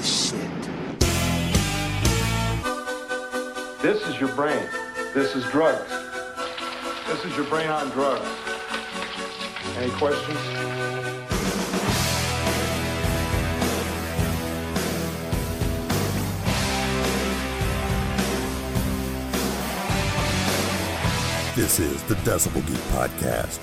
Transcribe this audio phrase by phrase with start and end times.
[0.00, 0.62] this shit.
[3.82, 4.66] This is your brain.
[5.12, 5.90] This is drugs.
[7.06, 8.26] This is your brain on drugs.
[9.76, 10.38] Any questions?
[21.56, 23.60] This is the Decibel Geek Podcast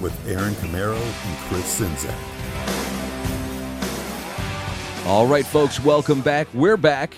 [0.00, 2.33] with Aaron Camaro and Chris Czynszak.
[5.06, 6.48] All right, folks, welcome back.
[6.54, 7.14] We're back.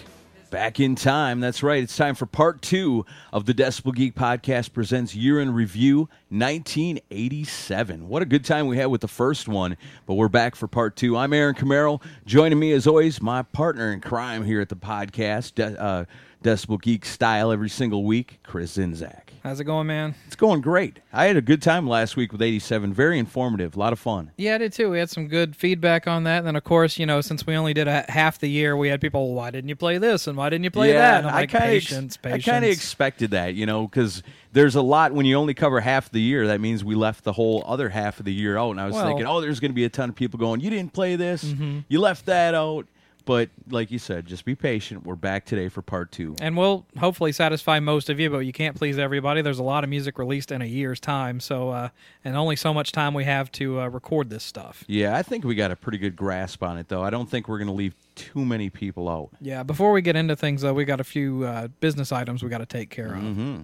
[0.50, 1.38] Back in time.
[1.38, 1.82] That's right.
[1.82, 8.08] It's time for part two of the Decibel Geek Podcast presents Year in Review 1987.
[8.08, 10.96] What a good time we had with the first one, but we're back for part
[10.96, 11.16] two.
[11.16, 12.02] I'm Aaron Camaro.
[12.24, 16.04] Joining me, as always, my partner in crime here at the podcast, De- uh,
[16.42, 19.25] Decibel Geek style every single week, Chris Czynszak.
[19.46, 20.16] How's it going, man?
[20.26, 20.98] It's going great.
[21.12, 22.92] I had a good time last week with 87.
[22.92, 23.76] Very informative.
[23.76, 24.32] A lot of fun.
[24.36, 24.90] Yeah, I did too.
[24.90, 26.38] We had some good feedback on that.
[26.38, 28.88] And then, of course, you know, since we only did a half the year, we
[28.88, 30.26] had people, why didn't you play this?
[30.26, 31.18] And why didn't you play that?
[31.18, 34.24] And I'm I like, kind of patience, I kind of expected that, you know, because
[34.52, 36.48] there's a lot when you only cover half the year.
[36.48, 38.72] That means we left the whole other half of the year out.
[38.72, 39.10] And I was Well- Mm-hmm.
[39.12, 41.44] thinking, oh, there's going to be a ton of people going, you didn't play this,
[41.88, 42.86] you left that out.
[43.26, 45.04] But like you said, just be patient.
[45.04, 46.36] We're back today for part two.
[46.40, 49.42] and we'll hopefully satisfy most of you, but you can't please everybody.
[49.42, 51.88] There's a lot of music released in a year's time, so uh,
[52.24, 54.84] and only so much time we have to uh, record this stuff.
[54.86, 57.02] Yeah, I think we got a pretty good grasp on it, though.
[57.02, 59.30] I don't think we're going to leave too many people out.
[59.40, 59.64] Yeah.
[59.64, 62.58] Before we get into things, though, we got a few uh, business items we got
[62.58, 63.22] to take care of.
[63.22, 63.62] Mm-hmm.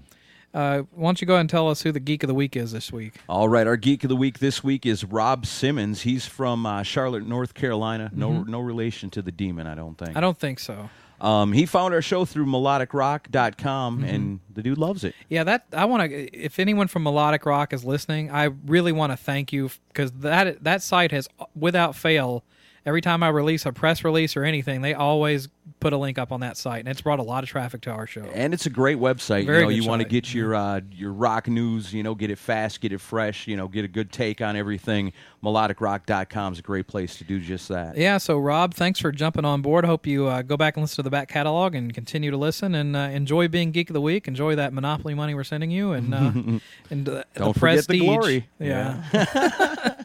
[0.54, 2.56] Uh, why don't you go ahead and tell us who the geek of the week
[2.56, 3.14] is this week?
[3.28, 6.02] All right, our geek of the week this week is Rob Simmons.
[6.02, 8.10] He's from uh, Charlotte, North Carolina.
[8.14, 10.10] No, no relation to the demon, I don't think.
[10.10, 10.18] Mm-hmm.
[10.18, 10.90] I don't think so.
[11.22, 15.14] Um, he found our show through melodicrock.com, and the dude loves it.
[15.28, 16.36] Yeah, that I want to.
[16.36, 20.64] If anyone from Melodic Rock is listening, I really want to thank you because that
[20.64, 22.42] that site has, without fail,
[22.84, 25.48] every time I release a press release or anything, they always
[25.80, 27.90] put a link up on that site, and it's brought a lot of traffic to
[27.90, 28.22] our show.
[28.34, 29.46] And it's a great website.
[29.46, 31.92] Very you know, you want to get your uh, your rock news.
[31.92, 33.46] You know, get it fast, get it fresh.
[33.46, 35.12] You know, get a good take on everything.
[35.42, 37.96] Melodicrock.com is a great place to do just that.
[37.96, 39.84] Yeah, so Rob, thanks for jumping on board.
[39.84, 42.74] Hope you uh, go back and listen to the back catalog and continue to listen
[42.74, 44.28] and uh, enjoy being Geek of the Week.
[44.28, 46.32] Enjoy that Monopoly money we're sending you and uh,
[46.90, 48.02] and uh, Don't the forget the prestige.
[48.06, 48.48] glory.
[48.60, 49.96] Yeah.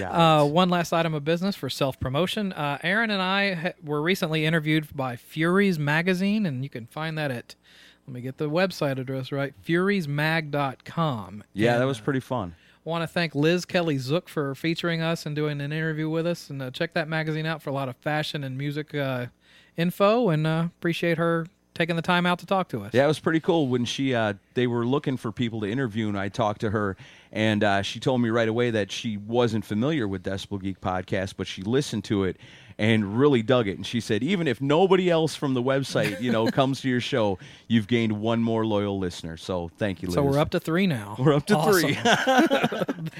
[0.00, 2.52] Uh, one last item of business for self promotion.
[2.52, 7.16] Uh, Aaron and I ha- were recently interviewed by Furies Magazine, and you can find
[7.18, 7.54] that at,
[8.06, 11.44] let me get the website address right, furiesmag.com.
[11.52, 12.54] yeah, And, that was uh, pretty fun.
[12.84, 16.50] want to thank Liz Kelly Zook for featuring us and doing an interview with us.
[16.50, 19.26] And uh, check that magazine out for a lot of fashion and music uh,
[19.76, 20.28] info.
[20.30, 22.92] And uh, appreciate her taking the time out to talk to us.
[22.94, 26.08] Yeah, it was pretty cool when she uh, they were looking for people to interview,
[26.08, 26.96] and I talked to her,
[27.30, 31.34] and uh, she told me right away that she wasn't familiar with Decibel Geek podcast,
[31.36, 32.38] but she listened to it
[32.78, 33.76] and really dug it.
[33.76, 37.00] And she said, even if nobody else from the website, you know, comes to your
[37.00, 37.38] show,
[37.68, 39.36] you've gained one more loyal listener.
[39.36, 40.14] So thank you, Liz.
[40.14, 41.16] So we're up to three now.
[41.18, 41.94] We're up to Awesome.
[41.94, 41.96] three.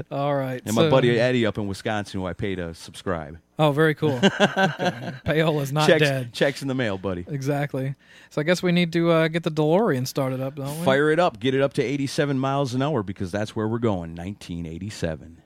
[0.10, 0.62] All right.
[0.64, 3.38] and my buddy Eddie up in Wisconsin, who I pay to subscribe.
[3.58, 4.12] Oh, very cool.
[4.22, 5.12] okay.
[5.26, 6.32] Payola's not checks, dead.
[6.32, 7.26] checks in the mail, buddy.
[7.28, 7.94] Exactly.
[8.30, 10.79] So I guess we need to uh, get the DeLorean started up, don't we?
[10.84, 13.78] Fire it up, get it up to 87 miles an hour because that's where we're
[13.78, 14.14] going.
[14.14, 15.42] 1987.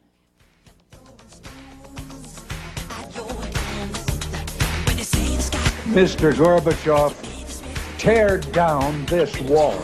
[5.94, 6.32] Mr.
[6.32, 9.80] Gorbachev, tear down this wall.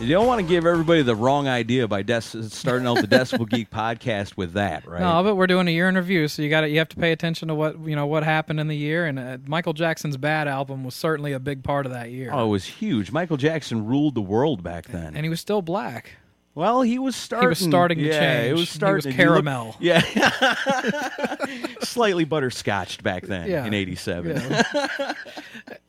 [0.00, 3.48] You don't want to give everybody the wrong idea by des- starting out the Decibel
[3.50, 5.00] Geek podcast with that, right?
[5.00, 7.10] No, but we're doing a year in review, so you got you have to pay
[7.10, 9.06] attention to what you know what happened in the year.
[9.06, 12.30] And uh, Michael Jackson's Bad album was certainly a big part of that year.
[12.32, 13.10] oh, it was huge.
[13.10, 15.16] Michael Jackson ruled the world back then.
[15.16, 16.12] and he was still black.
[16.54, 17.46] well, he was starting.
[17.46, 18.44] He was starting to yeah, change.
[18.44, 18.96] It He was starting.
[18.96, 19.76] was you look- caramel.
[19.80, 20.00] yeah,
[21.80, 23.66] slightly butterscotched back then Yeah.
[23.66, 24.30] in '87.
[24.36, 25.12] Yeah.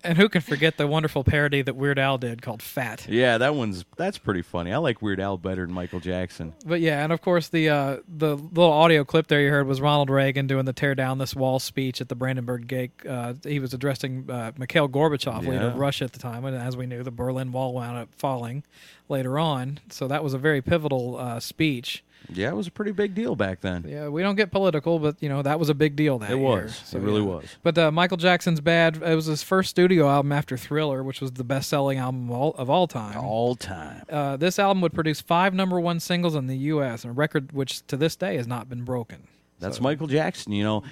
[0.04, 3.08] And who can forget the wonderful parody that Weird Al did called Fat?
[3.10, 4.72] Yeah, that one's that's pretty funny.
[4.72, 6.54] I like Weird Al better than Michael Jackson.
[6.66, 9.82] But yeah, and of course the uh, the little audio clip there you heard was
[9.82, 12.92] Ronald Reagan doing the "Tear Down This Wall" speech at the Brandenburg Gate.
[13.08, 15.64] Uh, he was addressing uh, Mikhail Gorbachev, leader Yeah.
[15.68, 18.64] of Russia at the time, and as we knew, the Berlin Wall wound up falling
[19.08, 19.80] later on.
[19.90, 22.04] So that was a very pivotal uh, speech.
[22.32, 23.86] Yeah, it was a pretty big deal back then.
[23.88, 26.38] Yeah, we don't get political, but you know that was a big deal that It
[26.38, 26.46] year.
[26.46, 26.94] was.
[26.94, 27.28] It really yeah.
[27.28, 27.46] was.
[27.64, 31.32] But uh, Michael Jackson's "Bad" it was his first studio album after Thriller, which was
[31.32, 33.18] the best-selling album of all, of all time.
[33.18, 34.04] All time.
[34.10, 37.86] Uh, this album would produce five number one singles in the U.S., a record which
[37.88, 39.28] to this day has not been broken.
[39.60, 40.52] That's So- Michael Jackson.
[40.52, 40.84] You know,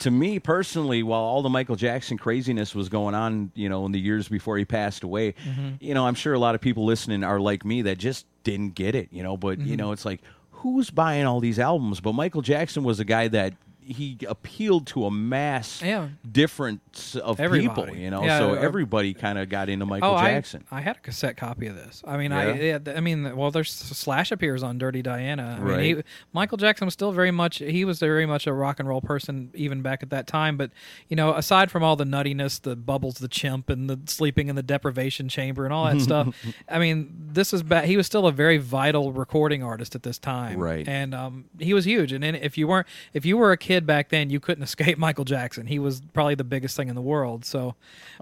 [0.00, 3.92] to me personally, while all the Michael Jackson craziness was going on, you know, in
[3.92, 5.68] the years before he passed away, Mm-hmm.
[5.80, 8.74] you know, I'm sure a lot of people listening are like me that just didn't
[8.74, 9.08] get it.
[9.10, 9.68] You know, but Mm-hmm.
[9.68, 10.20] you know, it's like
[10.62, 12.00] who's buying all these albums?
[12.00, 16.08] But Michael Jackson was a guy that he appealed to a mass Yeah.
[16.30, 17.68] difference of Everybody.
[17.90, 17.96] people.
[17.96, 20.64] You know, Yeah, so uh, everybody kind of got into Michael oh, Jackson.
[20.70, 22.02] I, I had a cassette copy of this.
[22.06, 22.38] I mean, Yeah?
[22.38, 25.56] I yeah, I mean, well, there's Slash appears on Dirty Diana.
[25.58, 25.96] I mean, Right.
[25.98, 26.02] he,
[26.32, 29.50] Michael Jackson was still very much he was very much a rock and roll person
[29.54, 30.56] even back at that time.
[30.56, 30.70] But
[31.08, 34.56] you know, aside from all the nuttiness, the Bubbles, the chimp, and the sleeping in
[34.56, 36.34] the deprivation chamber and all that stuff,
[36.68, 40.18] I mean, this is ba- he was still a very vital recording artist at this
[40.18, 40.86] time, Right.
[40.86, 42.12] And um, he was huge.
[42.12, 45.24] And if you weren't if you were a kid back then, you couldn't escape Michael
[45.24, 45.66] Jackson.
[45.66, 47.44] He was probably the biggest thing in the world.
[47.44, 47.74] So,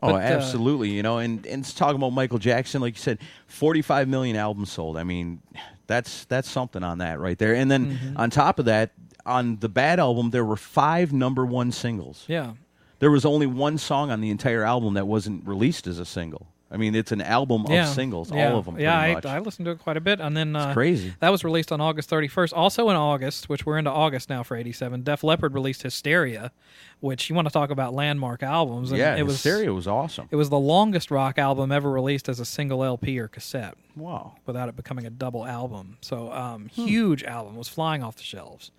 [0.03, 0.91] Oh, but, uh, absolutely.
[0.91, 3.19] you know, and and it's talking about Michael Jackson, like you said,
[3.49, 4.97] 45 million albums sold.
[4.97, 5.41] I mean,
[5.87, 7.55] that's that's something on that right there.
[7.55, 8.17] And then Mm-hmm.
[8.17, 8.93] on top of that,
[9.27, 12.25] on the Bad album, there were five number one singles.
[12.29, 12.53] yeah.
[13.01, 16.49] There was only one song on the entire album that wasn't released as a single.
[16.73, 17.89] I mean, it's an album yeah.
[17.89, 18.53] of singles, yeah.
[18.53, 18.79] all of them.
[18.79, 19.21] Yeah, I.
[19.25, 21.15] I listened to it quite a bit, and then uh, crazy.
[21.19, 22.53] That was released on August 31st.
[22.55, 26.53] Also in August, which we're into August now for '87, Def Leppard released Hysteria,
[27.01, 28.91] which you want to talk about landmark albums.
[28.91, 30.29] And yeah, it was Hysteria was awesome.
[30.31, 34.37] It was the longest rock album ever released as a single LP or cassette, wow.
[34.47, 35.99] without it becoming a double album.
[36.01, 36.87] So, um, Hmm.
[36.87, 38.71] huge album was flying off the shelves,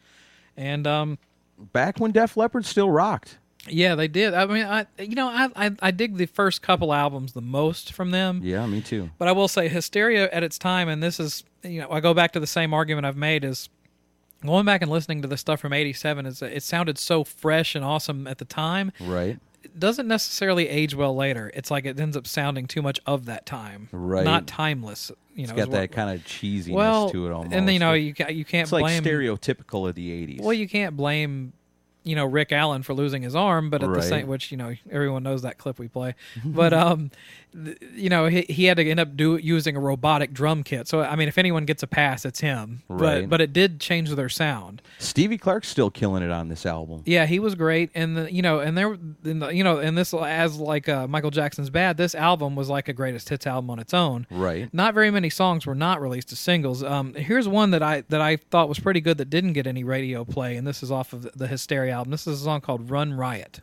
[0.56, 1.18] and um,
[1.74, 3.38] Back when Def Leppard still rocked.
[3.68, 4.34] Yeah, they did.
[4.34, 7.94] I mean, I you know I, I I dig the first couple albums the most
[7.94, 8.42] from them.
[8.44, 9.10] Yeah, me too.
[9.18, 12.14] But I will say, Hysteria at its time, and this is, you know, I go
[12.14, 13.70] back to the same argument I've made is
[14.46, 16.26] going back and listening to the stuff from '87.
[16.26, 18.92] Is it sounded so fresh and awesome at the time.
[19.00, 19.38] Right.
[19.64, 21.52] It doesn't necessarily age well later.
[21.54, 24.26] It's like it ends up sounding too much of that time, Right.
[24.26, 25.12] Not timeless.
[25.36, 27.54] You It's know, got is what- that kind of cheesiness well, to it almost.
[27.56, 29.04] and you know you ca- you can't it's like blame.
[29.04, 30.42] stereotypical of the 80s.
[30.42, 31.54] well, you can't blame.
[32.04, 34.74] You know Rick Allen for losing his arm, but at the same, which you know
[34.90, 36.16] everyone knows that clip we play,
[36.46, 37.12] but um,
[37.54, 40.88] th- you know he, he had to end up do using a robotic drum kit.
[40.88, 42.82] So I mean, if anyone gets a pass, it's him.
[42.88, 43.22] Right.
[43.22, 44.82] But but it did change their sound.
[45.00, 47.04] Stevie Clark's still killing it on this album.
[47.06, 49.98] Yeah, he was great, and the, you know, and there, and the, you know, and
[49.98, 53.70] this as like uh, Michael Jackson's "Bad," this album was like a greatest hits album
[53.70, 54.28] on its own.
[54.30, 54.74] Right.
[54.74, 56.84] Not very many songs were not released as singles.
[56.84, 59.84] Um, here's one that I that I thought was pretty good that didn't get any
[59.84, 62.12] radio play, and this is off of the Hysteria album.
[62.12, 63.62] This is a song called "Run Riot."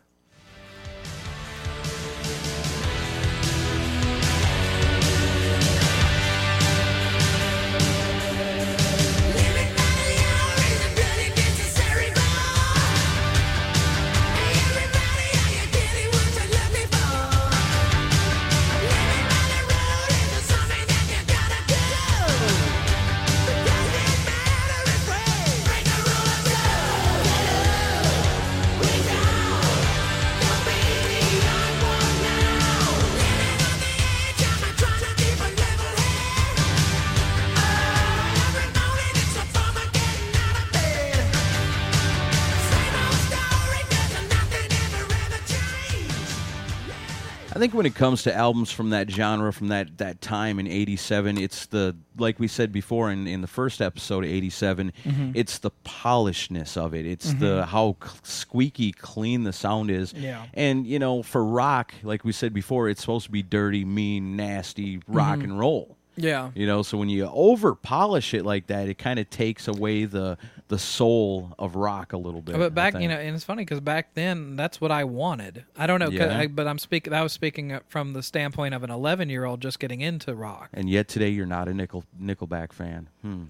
[47.79, 51.65] When it comes to albums from that genre, from that, that time in '87, it's
[51.67, 55.31] the like we said before in, in the first episode of '87, Mm-hmm.
[55.33, 57.05] it's the polishedness of it.
[57.05, 60.11] It's the how squeaky clean the sound is.
[60.13, 60.45] Yeah.
[60.53, 64.35] And you know, for rock, like we said before, it's supposed to be dirty, mean,
[64.35, 65.95] nasty rock and roll.
[66.15, 66.51] Yeah.
[66.53, 70.05] You know, so when you over polish it like that, it kind of takes away
[70.05, 70.37] the
[70.67, 72.57] the soul of rock a little bit.
[72.57, 75.65] But back, you know, and it's funny because back then that's what I wanted.
[75.77, 76.37] I don't know, Yeah.
[76.37, 77.13] I, but I'm speaking.
[77.13, 80.69] I was speaking from the standpoint of an 11 year old just getting into rock.
[80.73, 83.09] and yet today you're not a nickel Nickelback fan.
[83.21, 83.43] Hmm.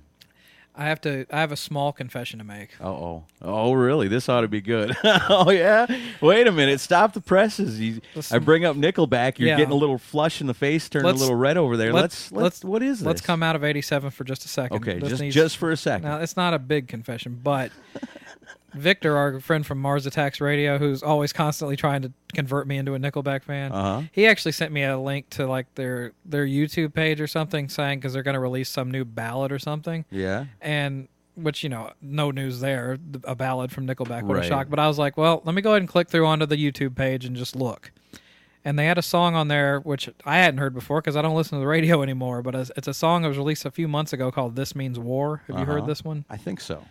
[0.80, 1.26] I have to.
[1.30, 2.70] I have a small confession to make.
[2.80, 3.24] Uh oh.
[3.42, 4.08] Oh, really?
[4.08, 4.96] This ought to be good.
[5.04, 5.86] oh, yeah?
[6.22, 6.80] Wait a minute.
[6.80, 7.80] Stop the presses.
[7.82, 8.00] You,
[8.32, 9.40] I bring up Nickelback.
[9.40, 9.58] You're Yeah.
[9.58, 11.92] getting a little flush in the face, turning Let's- a little red over there.
[11.92, 13.06] Let's, let's, what is this?
[13.06, 14.78] Let's come out of 87 for just a second.
[14.78, 16.08] Okay, This just, needs- just for a second.
[16.08, 17.72] Now, it's not a big confession, but
[18.74, 22.94] Victor, our friend from Mars Attacks Radio, who's always constantly trying to convert me into
[22.94, 24.02] a Nickelback fan, Uh-huh.
[24.12, 28.00] he actually sent me a link to like their their YouTube page or something, saying
[28.00, 30.46] because they're going to release some new ballad or something, yeah.
[30.62, 34.46] and which you know, no news there, a ballad from Nickelback would have Right.
[34.46, 34.70] shocked.
[34.70, 36.96] But I was like, well, let me go ahead and click through onto the YouTube
[36.96, 37.92] page and just look.
[38.66, 41.36] And they had a song on there which I hadn't heard before because I don't
[41.38, 42.42] listen to the radio anymore.
[42.42, 45.44] But it's a song that was released a few months ago called "This Means War."
[45.48, 45.88] Have you heard Uh-huh.
[45.88, 46.26] this one?
[46.30, 46.84] I think so.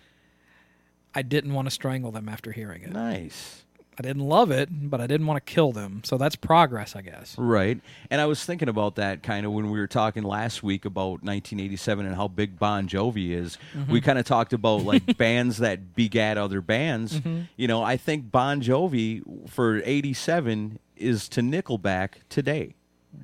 [1.18, 2.92] I didn't want to strangle them after hearing it.
[2.92, 3.64] Nice.
[3.98, 6.02] I didn't love it, but I didn't want to kill them.
[6.04, 7.34] So that's progress, I guess.
[7.36, 7.80] Right.
[8.12, 11.24] And I was thinking about that kind of when we were talking last week about
[11.24, 13.58] 1987 and how big Bon Jovi is.
[13.76, 13.90] Mm-hmm.
[13.90, 17.14] We kind of talked about like bands that begat other bands.
[17.18, 17.40] Mm-hmm.
[17.56, 22.76] You know, I think Bon Jovi for 87 is to Nickelback today.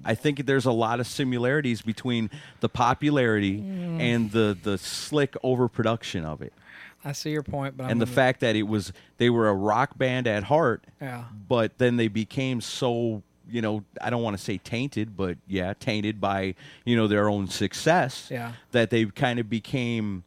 [0.05, 4.01] I think there's a lot of similarities between the popularity Mm.
[4.01, 6.53] and the the slick overproduction of it.
[7.05, 9.49] I see your point, but I'm and the gonna- fact that it was they were
[9.49, 11.25] a rock band at heart Yeah.
[11.49, 15.75] but then they became so you know i don't want to say tainted but yeah
[15.79, 16.55] tainted by
[16.87, 18.53] you know their own success Yeah.
[18.73, 20.25] that they kind of became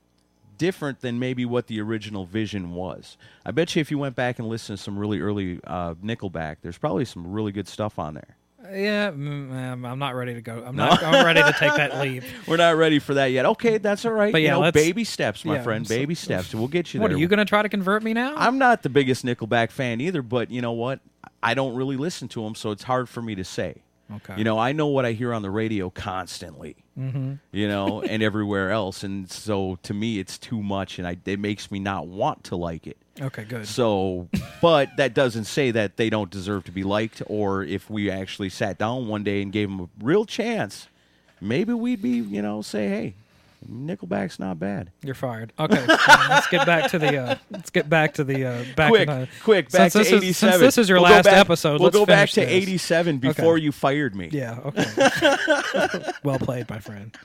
[0.59, 4.37] different than maybe what the original vision was i bet you if you went back
[4.37, 8.13] and listened to some really early uh, nickelback there's probably some really good stuff on
[8.13, 10.63] there yeah, mm, um, I'm not ready to go.
[10.65, 11.01] I'm not.
[11.03, 12.23] I'm ready to take that leap.
[12.47, 15.03] we're not ready for that yet okay that's all right But you yeah, know, baby
[15.03, 17.37] steps my yeah, friend so- baby steps we'll get you What there are you going
[17.39, 18.33] to try to convert me now?
[18.35, 20.99] I'm not the biggest Nickelback fan either, but you know what?
[21.43, 23.83] I don't really listen to them, so it's hard for me to say.
[24.11, 24.35] Okay.
[24.37, 26.77] You know, I know what I hear on the radio constantly.
[26.97, 27.33] Mm-hmm.
[27.51, 31.39] You know, and everywhere else, and so to me, it's too much, and I, it
[31.39, 32.97] makes me not want to like it.
[33.21, 33.67] okay, good.
[33.67, 34.29] So,
[34.61, 38.49] but that doesn't say that they don't deserve to be liked, or if we actually
[38.49, 40.87] sat down one day and gave them a real chance,
[41.39, 43.15] maybe we'd be, you know, say, hey,
[43.65, 44.91] Nickelback's not bad.
[45.03, 45.51] You're fired.
[45.59, 45.85] Okay,
[46.29, 47.17] let's get back to the.
[47.17, 48.45] Uh, let's get back to the.
[48.45, 50.33] Uh, back quick, the, quick, back to this is- 87.
[50.33, 53.57] since this is your We'll last back- episode, We'll let's go back to 87 before
[53.57, 54.29] you fired me.
[54.31, 54.59] Yeah.
[54.65, 56.11] Okay.
[56.23, 57.15] well played, my friend.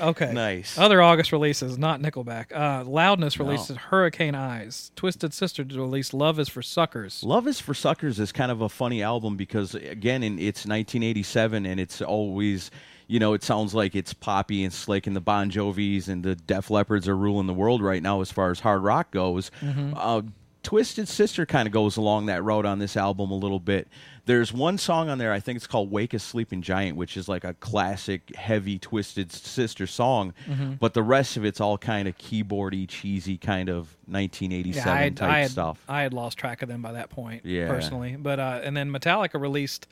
[0.00, 0.32] Okay.
[0.32, 0.76] Nice.
[0.76, 2.52] Other August releases, not Nickelback.
[2.54, 4.90] Uh, Loudness released Hurricane Eyes.
[4.96, 7.22] Twisted Sister released Love Is for Suckers.
[7.24, 11.64] Love is for Suckers is kind of a funny album because again, in, it's 1987
[11.64, 12.70] and it's always,
[13.12, 16.34] you know, it sounds like it's poppy and slick, and the Bon Jovis and the
[16.34, 19.50] Def Leppards are ruling the world right now as far as hard rock goes.
[19.62, 20.22] Uh,
[20.62, 23.88] Twisted Sister kind of goes along that road on this album a little bit.
[24.24, 27.28] There's one song on there, I think it's called Wake a Sleeping Giant, which is
[27.28, 30.32] like a classic, heavy Twisted Sister song.
[30.80, 35.28] But the rest of it's all kind of keyboardy, cheesy, kind of 1987 I, type
[35.28, 35.84] I, had, stuff.
[35.88, 37.66] I had lost track of them by that point, Yeah.
[37.68, 38.16] personally.
[38.16, 39.86] But uh, and then Metallica released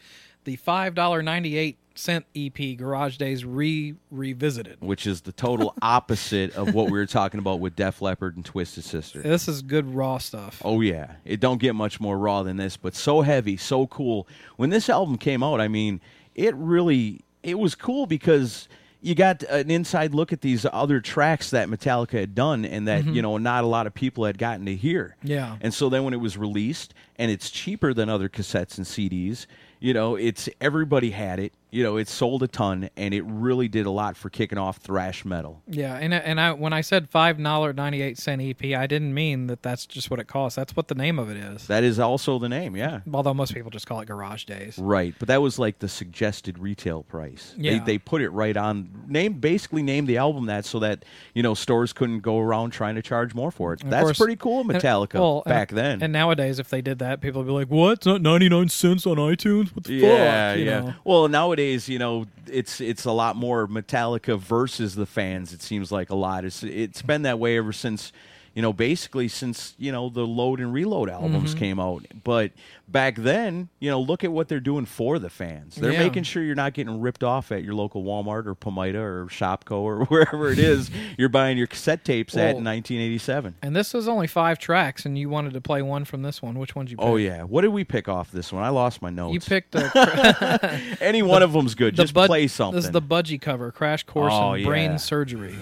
[0.45, 4.79] the five dollar ninety eight cent EP Garage Days re revisited.
[4.81, 8.45] which is the total opposite of what we were talking about with Def Leppard and
[8.45, 9.21] Twisted Sister.
[9.21, 10.63] This is good raw stuff.
[10.65, 14.27] Oh yeah, it don't get much more raw than this, but so heavy, so cool.
[14.57, 16.01] When this album came out, I mean,
[16.35, 18.69] it really it was cool because
[19.03, 23.05] you got an inside look at these other tracks that Metallica had done and that,
[23.05, 23.15] mm-hmm.
[23.15, 25.17] you know, not a lot of people had gotten to hear.
[25.23, 25.57] Yeah.
[25.61, 29.47] And so then when it was released and it's cheaper than other cassettes and CDs,
[29.81, 31.53] you know, it's everybody had it.
[31.71, 34.79] You know, it sold a ton and it really did a lot for kicking off
[34.79, 35.63] thrash metal.
[35.69, 39.15] Yeah, and and I when I said five dollar ninety eight cent EP, I didn't
[39.15, 40.57] mean that that's just what it costs.
[40.57, 41.67] That's what the name of it is.
[41.67, 43.01] That is also the name, yeah.
[43.13, 44.79] Although most people just call it Garage Days.
[44.79, 47.55] Right, but that was like the suggested retail price.
[47.57, 47.73] Yeah.
[47.73, 51.43] They, they put it right on name basically named the album that so that you
[51.43, 53.83] know stores couldn't go around trying to charge more for it.
[53.85, 56.03] That's course- pretty cool, and- Metallica well, and- back then.
[56.03, 57.99] And nowadays, if they did that, people would be like, "What?
[57.99, 59.75] It's not ninety nine cents on iTunes?
[59.75, 60.81] What the yeah, fuck?" You yeah.
[60.81, 60.95] know?
[61.05, 65.53] Well, nowadays, you know, it's it's a lot more Metallica versus the fans.
[65.53, 66.45] It seems like a lot.
[66.45, 68.13] It's it's been that way ever since
[68.55, 72.05] you know, basically since you know the Load and Reload albums came out.
[72.25, 72.53] But
[72.89, 75.77] back then, you know, look at what they're doing for the fans.
[75.77, 76.01] They're Yeah.
[76.01, 79.73] making sure you're not getting ripped off at your local Walmart or Pamida or ShopKo
[79.81, 83.55] or wherever it is you're buying your cassette tapes at in 1987.
[83.63, 86.59] And this was only five tracks, and you wanted to play one from this one.
[86.59, 87.07] Which one'd you pick?
[87.07, 88.63] Oh yeah, what did we pick off this one?
[88.65, 89.35] I lost my notes.
[89.35, 90.59] You picked uh,
[91.01, 91.95] any one of them's good.
[91.95, 92.77] the Just Bud- play something.
[92.77, 94.97] This is the Budgie cover, Crash Course Oh, Brain yeah.
[94.97, 95.55] Surgery.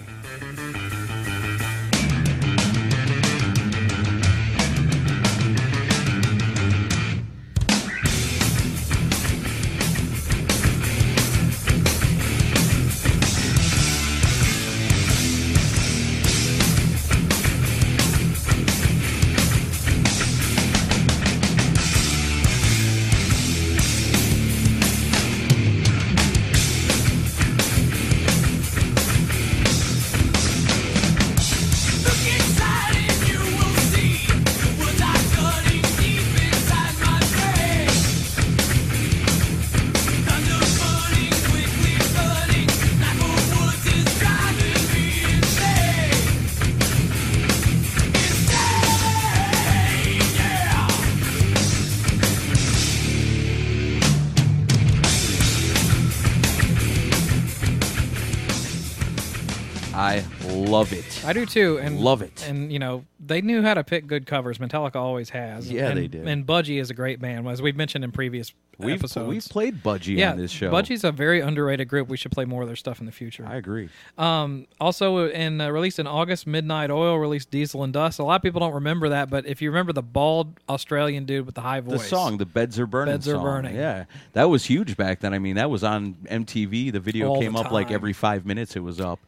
[61.29, 62.43] I do too, and Love it.
[62.47, 64.57] And you know, they knew how to pick good covers.
[64.57, 65.71] Metallica always has.
[65.71, 66.27] Yeah, and, they did.
[66.27, 69.27] And Budgie is a great band, as we've mentioned in previous We've episodes.
[69.27, 70.71] we've played Budgie yeah, on this show.
[70.71, 72.07] Budgie's a very underrated group.
[72.07, 73.45] We should play more of their stuff in the future.
[73.45, 73.89] I agree.
[74.17, 78.17] Um, also, in uh, released in August, Midnight Oil released Diesel and Dust.
[78.17, 81.45] A lot of people don't remember that, but if you remember the bald Australian dude
[81.45, 83.13] with the high voice, The song, the beds are burning.
[83.13, 83.43] Beds Are song.
[83.43, 83.75] Burning.
[83.75, 85.35] Yeah, that was huge back then.
[85.35, 86.91] I mean, that was on MTV.
[86.91, 88.75] The video All came the up like every five minutes.
[88.75, 89.19] It was up.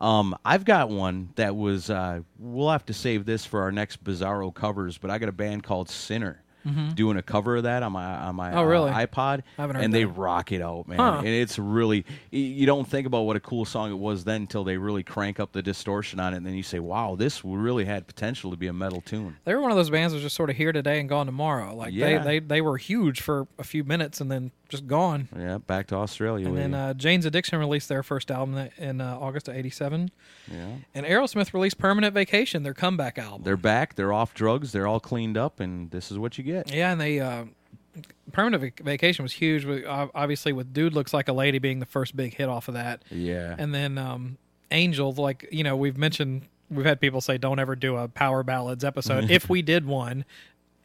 [0.00, 1.90] Um, I've got one that was.
[1.90, 4.98] Uh, we'll have to save this for our next Bizarro covers.
[4.98, 6.42] But I got a band called Sinner.
[6.96, 8.58] Doing a cover of that on my on my Mm-hmm.
[8.58, 8.90] Oh, really?
[8.90, 10.08] uh, iPod, and they that.
[10.10, 10.98] rock it out, man.
[10.98, 11.16] Huh.
[11.20, 14.64] And it's really you don't think about what a cool song it was then until
[14.64, 17.86] they really crank up the distortion on it, and then you say, "Wow, this really
[17.86, 20.24] had potential to be a metal tune." they were one of those bands that was
[20.24, 21.74] just sort of here today and gone tomorrow.
[21.74, 22.18] Like Yeah.
[22.18, 25.28] they, they they were huge for a few minutes and then just gone.
[25.36, 26.46] Yeah, back to Australia.
[26.46, 30.10] And then uh, Jane's Addiction released their first album in uh, August of '87,
[30.50, 30.66] yeah.
[30.94, 33.42] and Aerosmith released Permanent Vacation, their comeback album.
[33.44, 33.94] They're back.
[33.94, 34.72] They're off drugs.
[34.72, 36.72] They're all cleaned up, and this is what you get.
[36.72, 37.44] Yeah, and they uh,
[38.32, 39.66] Permanent Vacation was huge.
[39.86, 43.02] Obviously, with Dude Looks Like a Lady being the first big hit off of that,
[43.10, 43.54] Yeah.
[43.58, 44.38] and then um,
[44.70, 45.12] Angel.
[45.12, 48.84] Like you know, we've mentioned, we've had people say, "Don't ever do a power ballads
[48.84, 50.24] episode." if we did one,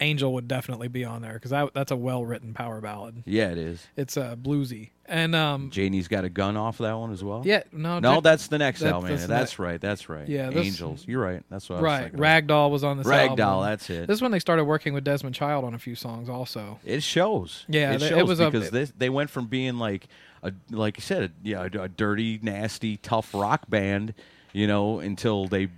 [0.00, 3.22] Angel would definitely be on there because that's a well written power ballad.
[3.26, 3.86] yeah, it is.
[3.96, 7.42] It's uh, bluesy, and um, Janie's got a gun off that one as well.
[7.44, 9.10] yeah, no, No, that's the next that- album.
[9.10, 9.80] that's That's, right.
[9.80, 10.28] That's right.
[10.28, 11.04] Yeah, this- Angels.
[11.06, 11.42] You're right.
[11.48, 12.02] That's what I was right.
[12.10, 12.26] thinking of.
[12.26, 13.38] Ragdoll was on this Ragdoll.
[13.40, 13.64] album.
[13.70, 14.06] That's it.
[14.08, 16.78] This is when they started working with Desmond Child on a few songs, also.
[16.84, 17.64] It shows.
[17.68, 20.08] Yeah, it they- it shows was a- because this, they went from being like
[20.42, 24.12] a like you said, a, yeah, a, a dirty, nasty, tough rock band,
[24.52, 25.68] you know, until they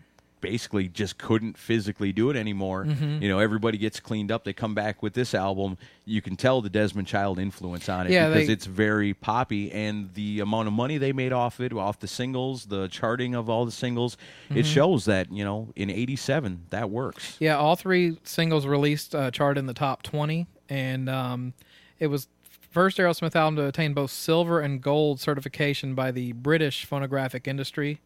[0.40, 2.84] basically just couldn't physically do it anymore.
[2.84, 3.22] Mm-hmm.
[3.22, 4.44] You know, everybody gets cleaned up.
[4.44, 5.78] They come back with this album.
[6.04, 9.72] You can tell the Desmond Child influence on it Yeah, because they- it's very poppy,
[9.72, 13.48] and the amount of money they made off it, off the singles, the charting of
[13.48, 14.16] all the singles,
[14.50, 14.58] Mm-hmm.
[14.58, 17.36] it shows that you know in '87 that works.
[17.40, 21.54] Yeah, all three singles released uh, charted in the top 20, and um,
[21.98, 22.28] it was
[22.70, 28.00] first Aerosmith album to attain both silver and gold certification by the British phonographic industry.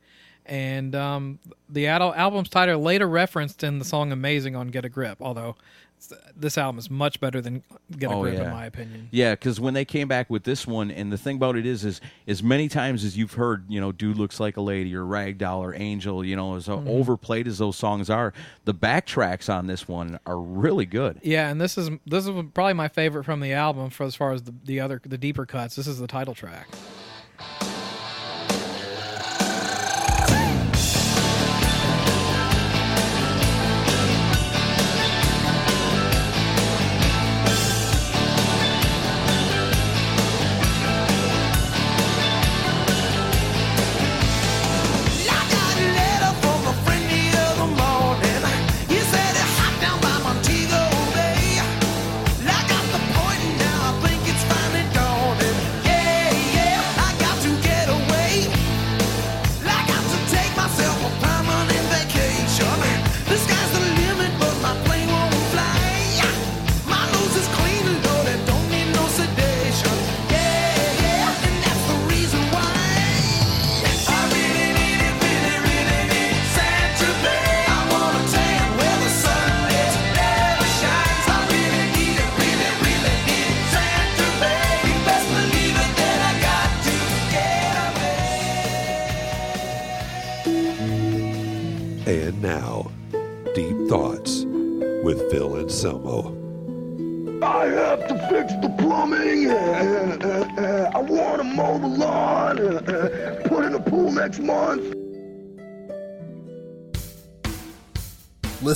[0.47, 5.19] And um, the album's title later referenced in the song "Amazing" on "Get a Grip,"
[5.21, 5.57] although
[6.35, 7.63] this album is much better than
[7.97, 8.45] "Get a Oh, Grip" yeah.
[8.47, 9.09] in my opinion.
[9.13, 11.85] Yeah, because when they came back with this one, and the thing about it is,
[11.85, 15.05] is as many times as you've heard, you know, "Dude Looks Like a Lady" or
[15.05, 16.89] "Ragdoll" or "Angel," you know, as Mm-hmm.
[16.89, 18.33] overplayed as those songs are,
[18.65, 21.21] the backtracks on this one are really good.
[21.23, 24.33] Yeah, and this is this is probably my favorite from the album for as far
[24.33, 25.77] as the, the other the deeper cuts.
[25.77, 26.67] This is the title track.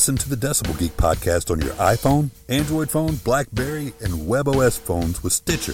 [0.04, 5.22] Listen to the Decibel Geek podcast on your iPhone, Android phone, Blackberry, and WebOS phones
[5.22, 5.72] with Stitcher.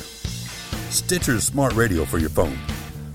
[0.88, 2.57] Stitcher's smart radio for your phone.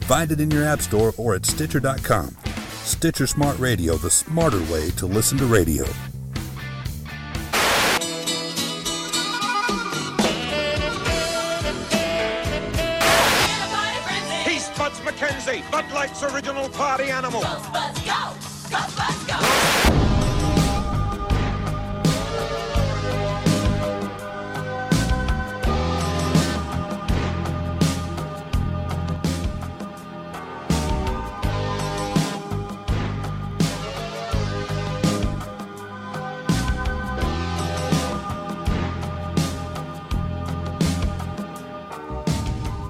[0.01, 2.36] Find it in your app store or at Stitcher.com.
[2.84, 5.86] Stitcher Smart Radio, the smarter way to listen to radio.
[14.43, 17.41] He's Spuds MacKenzie, Bud Light's original party animal.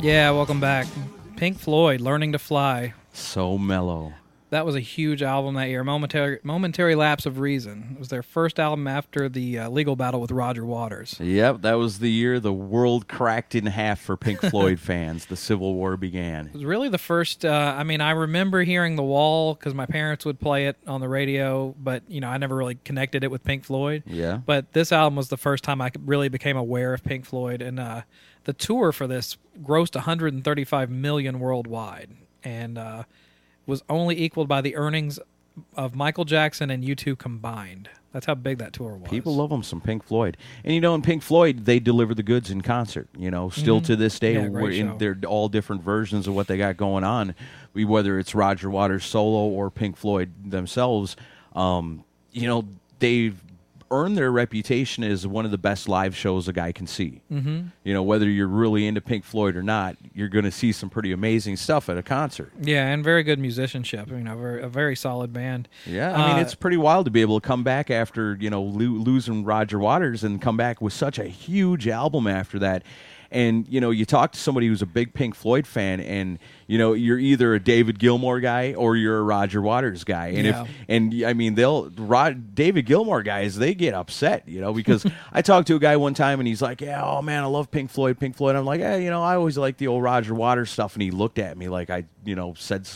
[0.05, 0.85] Yeah, welcome back.
[1.35, 2.93] Pink Floyd, Learning to Fly.
[3.11, 4.13] So mellow.
[4.51, 5.83] That was a huge album that year.
[5.83, 7.93] Momentary, momentary lapse of reason.
[7.93, 11.19] It was their first album after the uh, legal battle with Roger Waters.
[11.19, 15.25] Yep, that was the year the world cracked in half for Pink Floyd fans.
[15.25, 16.49] The Civil War began.
[16.49, 17.43] It was really the first.
[17.43, 21.01] Uh, I mean, I remember hearing The Wall because my parents would play it on
[21.01, 24.03] the radio, but you know, I never really connected it with Pink Floyd.
[24.05, 24.37] Yeah.
[24.37, 27.79] But this album was the first time I really became aware of Pink Floyd, and
[27.79, 28.03] uh,
[28.45, 32.09] the tour for this grossed 135 million worldwide,
[32.43, 33.03] and uh,
[33.65, 35.19] was only equaled by the earnings
[35.75, 37.89] of Michael Jackson and U2 combined.
[38.11, 39.09] That's how big that tour was.
[39.09, 42.23] People love them some Pink Floyd, and you know, in Pink Floyd, they deliver the
[42.23, 43.09] goods in concert.
[43.17, 44.55] You know, still to this day, Mm-hmm.
[44.55, 47.35] Yeah, we're in, they're all different versions of what they got going on.
[47.73, 51.17] We, whether it's Roger Waters solo or Pink Floyd themselves,
[51.55, 52.65] um, you know,
[52.99, 53.37] they've
[54.03, 57.21] earned their reputation as one of the best live shows a guy can see.
[57.31, 57.67] Mm-hmm.
[57.83, 60.89] You know, whether you're really into Pink Floyd or not, you're going to see some
[60.89, 62.51] pretty amazing stuff at a concert.
[62.61, 64.09] Yeah, and very good musicianship.
[64.09, 65.67] You know, very, a very solid band.
[65.85, 68.49] Yeah, I mean Uh, it's pretty wild to be able to come back after you
[68.49, 72.83] know lo- losing Roger Waters and come back with such a huge album after that.
[73.31, 76.77] And you know, you talk to somebody who's a big Pink Floyd fan, and you
[76.77, 80.27] know, you're either a David Gilmour guy or you're a Roger Waters guy.
[80.27, 80.61] And Yeah.
[80.63, 85.05] if and I mean, they'll Rod, David Gilmour guys, they get upset, you know, because
[85.33, 87.71] I talked to a guy one time and he's like, "Yeah, oh man, I love
[87.71, 90.33] Pink Floyd, Pink Floyd." I'm like, "Yeah, you know, I always like the old Roger
[90.35, 92.87] Waters stuff," and he looked at me like I, you know, said.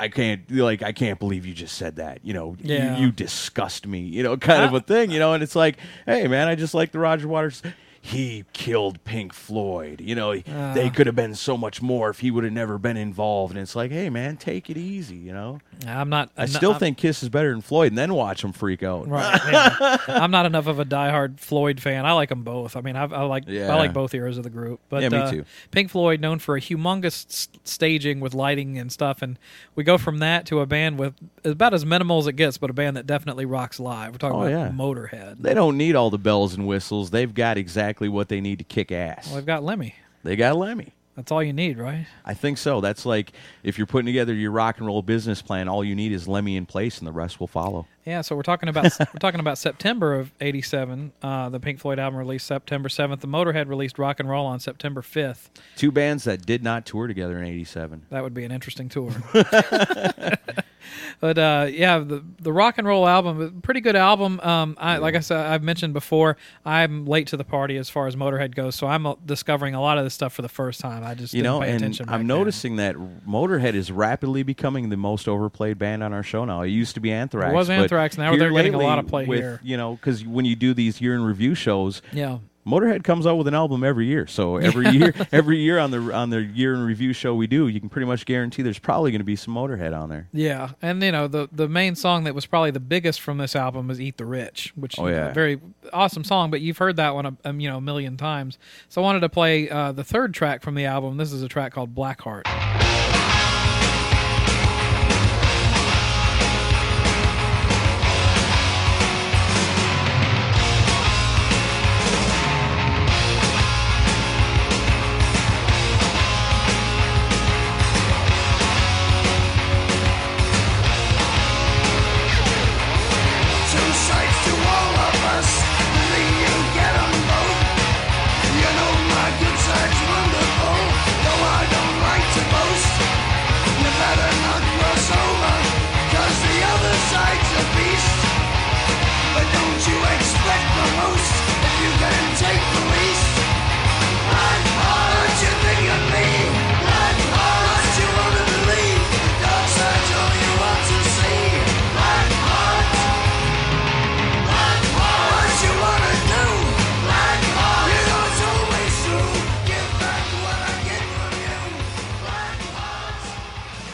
[0.00, 2.20] I can't like I can't believe you just said that.
[2.22, 2.96] You know, Yeah.
[2.98, 3.98] you, you disgust me.
[3.98, 5.10] You know, kind of a thing.
[5.10, 5.76] You know, and it's like,
[6.06, 7.62] hey man, I just like the Roger Waters.
[8.00, 10.00] He killed Pink Floyd.
[10.00, 10.74] You know, Uh.
[10.74, 13.52] they could have been so much more if he would have never been involved.
[13.54, 15.16] And it's like, hey man, take it easy.
[15.16, 16.30] You know, I'm not.
[16.36, 18.82] I I'm still not- think Kiss is better than Floyd, and then watch them freak
[18.82, 19.08] out.
[19.08, 19.40] Right.
[19.52, 19.96] yeah.
[20.08, 22.06] I'm not enough of a diehard Floyd fan.
[22.06, 22.76] I like them both.
[22.76, 23.72] I mean, I, I like Yeah.
[23.74, 24.80] I like both eras of the group.
[24.88, 25.44] But Yeah, me uh, too.
[25.70, 29.38] Pink Floyd, known for a humongous s- staging with lighting and stuff, and
[29.74, 32.70] we go from that to a band with about as minimal as it gets, but
[32.70, 34.12] a band that definitely rocks live.
[34.12, 34.68] We're talking Oh, about yeah.
[34.70, 35.42] Motorhead.
[35.42, 37.10] They don't need all the bells and whistles.
[37.10, 39.26] They've got exactly what they need to kick ass.
[39.26, 39.94] Well, they've got Lemmy.
[40.22, 40.92] they got Lemmy.
[41.18, 42.06] That's all you need, right?
[42.24, 42.80] I think so.
[42.80, 43.32] That's like
[43.64, 46.56] if you're putting together your rock and roll business plan, all you need is Lemmy
[46.56, 47.88] in place, and the rest will follow.
[48.04, 51.10] Yeah, so we're talking about we're talking about September of '87.
[51.20, 53.18] Uh, the Pink Floyd album released September 7th.
[53.18, 55.48] The Motorhead released Rock and Roll on September 5th.
[55.74, 58.06] Two bands that did not tour together in '87.
[58.10, 59.10] That would be an interesting tour.
[61.20, 64.38] but uh, yeah, the the rock and roll album, pretty good album.
[64.40, 68.06] Um, I like I said, I've mentioned before, I'm late to the party as far
[68.06, 70.80] as Motorhead goes, so I'm uh, discovering a lot of this stuff for the first
[70.80, 71.02] time.
[71.04, 72.26] I just You didn't know, pay and I'm then.
[72.26, 76.62] noticing that Motorhead is rapidly becoming the most overplayed band on our show now.
[76.62, 77.52] It used to be Anthrax.
[77.52, 79.60] It was Anthrax, now they're getting a lot of play with, here.
[79.62, 82.38] You know, because when you do these year in review shows, Yeah.
[82.68, 84.26] Motorhead comes out with an album every year.
[84.26, 87.68] So every year, every year on the on the year in review show we do,
[87.68, 90.28] you can pretty much guarantee there's probably going to be some Motorhead on there.
[90.32, 93.56] Yeah, and you know the the main song that was probably the biggest from this
[93.56, 95.28] album was "Eat the Rich," which Oh, is yeah.
[95.30, 95.60] a very
[95.92, 96.50] awesome song.
[96.50, 98.58] But you've heard that one a, um, you know a million times.
[98.88, 101.16] So I wanted to play uh, the third track from the album.
[101.16, 102.42] This is a track called "Blackheart."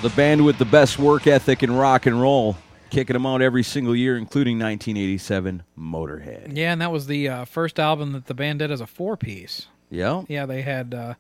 [0.05, 2.59] The band with the best work ethic in rock and roll,
[2.91, 6.55] kicking them out every single year, including 1987 Motorhead.
[6.55, 9.17] Yeah, and that was the uh, first album that the band did as a four
[9.17, 9.69] piece.
[9.89, 10.25] Yeah.
[10.29, 11.15] Yeah, they had uh,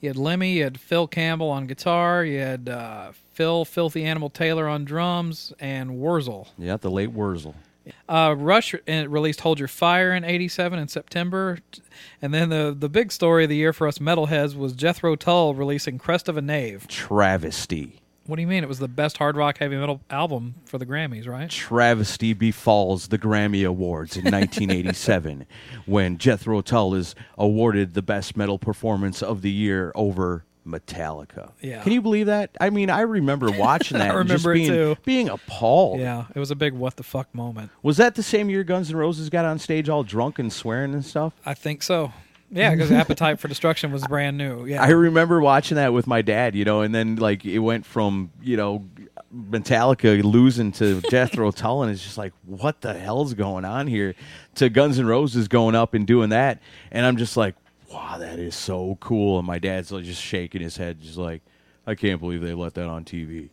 [0.00, 4.30] you had Lemmy, you had Phil Campbell on guitar, you had uh, Phil Filthy Animal
[4.30, 6.48] Taylor on drums, and Wurzel.
[6.56, 7.54] Yeah, the late Wurzel.
[8.08, 11.58] Uh, Rush uh, released "Hold Your Fire" in '87 in September,
[12.22, 15.54] and then the the big story of the year for us metalheads was Jethro Tull
[15.54, 17.99] releasing "Crest of a Knave." Travesty.
[18.30, 18.62] What do you mean?
[18.62, 21.50] It was the best hard rock heavy metal album for the Grammys, right?
[21.50, 25.46] Travesty befalls the Grammy Awards in 1987
[25.86, 31.50] when Jethro Tull is awarded the best metal performance of the year over Metallica.
[31.60, 31.82] Yeah.
[31.82, 32.56] Can you believe that?
[32.60, 34.14] I mean, I remember watching that.
[34.14, 34.96] I and just remember it being, too.
[35.04, 35.98] Being appalled.
[35.98, 37.72] Yeah, it was a big what the fuck moment.
[37.82, 40.94] Was that the same year Guns N' Roses got on stage all drunk and swearing
[40.94, 41.32] and stuff?
[41.44, 42.12] I think so.
[42.50, 44.66] Yeah, because Appetite for Destruction was brand new.
[44.66, 47.86] Yeah, I remember watching that with my dad, you know, and then like it went
[47.86, 48.86] from, you know,
[49.34, 54.14] Metallica losing to Jethro Tull, and it's just like, what the hell's going on here?
[54.56, 56.60] To Guns N' Roses going up and doing that,
[56.90, 57.54] and I'm just like,
[57.92, 59.38] wow, that is so cool.
[59.38, 61.42] And my dad's like just shaking his head, just like,
[61.86, 63.48] I can't believe they let that on TV.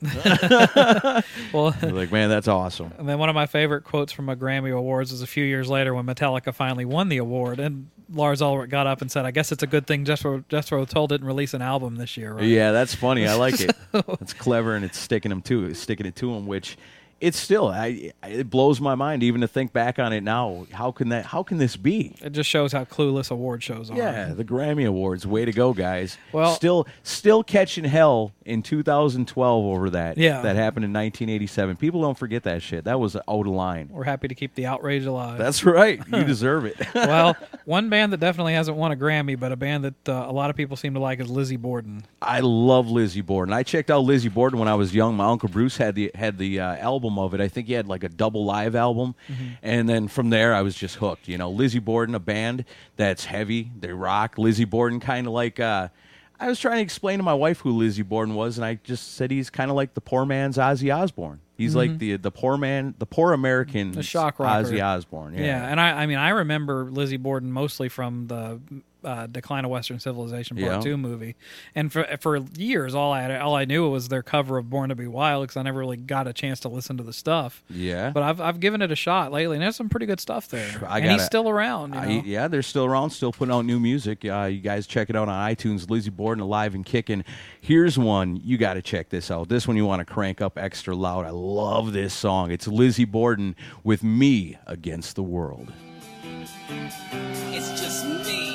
[1.54, 2.94] well, like, man, that's awesome.
[2.98, 5.70] And then one of my favorite quotes from a Grammy Awards is a few years
[5.70, 9.32] later when Metallica finally won the award, and Lars Ulrich got up and said, "I
[9.32, 12.46] guess it's a good thing Jethro Jethro Tull didn't release an album this year." Right?
[12.46, 13.28] Yeah, that's funny.
[13.28, 13.72] I like it.
[14.22, 16.78] It's clever and it's sticking him to sticking it to him, which
[17.20, 20.68] it's still I it blows my mind even to think back on it now.
[20.72, 22.16] How can that how can this be?
[22.22, 23.98] It just shows how clueless award shows are.
[23.98, 25.26] Yeah, the Grammy Awards.
[25.26, 26.18] Way to go, guys.
[26.32, 30.18] Well- still still catching hell in 2012 over that.
[30.18, 30.42] Yeah.
[30.42, 31.76] That happened in 1987.
[31.76, 32.86] People don't forget that shit.
[32.86, 33.90] That was out of line.
[33.92, 35.38] We're happy to keep the outrage alive.
[35.38, 36.02] That's right.
[36.08, 36.78] You deserve it.
[36.96, 40.32] well, one band that definitely hasn't won a Grammy, but a band that uh, a
[40.32, 42.04] lot of people seem to like is Lizzie Borden.
[42.22, 43.54] I love Lizzie Borden.
[43.54, 45.16] I checked out Lizzie Borden when I was young.
[45.16, 47.42] My uncle Bruce had the had the uh, album of it.
[47.42, 49.14] I think he had like a double live album,
[49.62, 51.28] and then from there I was just hooked.
[51.28, 52.66] You know, Lizzie Borden, a band
[52.96, 53.72] that's heavy.
[53.80, 54.38] They rock.
[54.38, 55.60] Lizzie Borden, kind of like.
[55.60, 55.90] Uh,
[56.40, 59.16] I was trying to explain to my wife who Lizzie Borden was, and I just
[59.16, 61.40] said he's kind of like the poor man's Ozzy Osbourne.
[61.58, 64.64] He's like the the poor man, the poor American The shock rocker.
[64.70, 65.34] Ozzy Osbourne.
[65.34, 65.46] Yeah.
[65.46, 68.60] Yeah, and I, I mean, I remember Lizzie Borden mostly from the
[69.04, 70.80] uh, Decline of Western Civilization Part Yeah.
[70.82, 71.36] Two movie,
[71.76, 74.96] and for for years, all I all I knew was their cover of Born to
[74.96, 77.64] Be Wild because I never really got a chance to listen to the stuff.
[77.70, 78.10] Yeah.
[78.10, 80.84] But I've I've given it a shot lately, and there's some pretty good stuff there.
[80.88, 81.94] I and he's gotta- still around.
[81.94, 82.08] You know?
[82.08, 84.26] I- yeah, they're still around, still putting out new music.
[84.26, 85.90] Uh, you guys check it out on iTunes.
[85.90, 87.24] Lizzie Borden, alive and kicking.
[87.62, 89.50] Here's one you got to check this out.
[89.50, 91.26] This one you want to crank up extra loud.
[91.26, 92.52] I love this song.
[92.52, 95.72] It's Lizzie Borden with "Me Against the World."
[96.70, 98.47] It's just me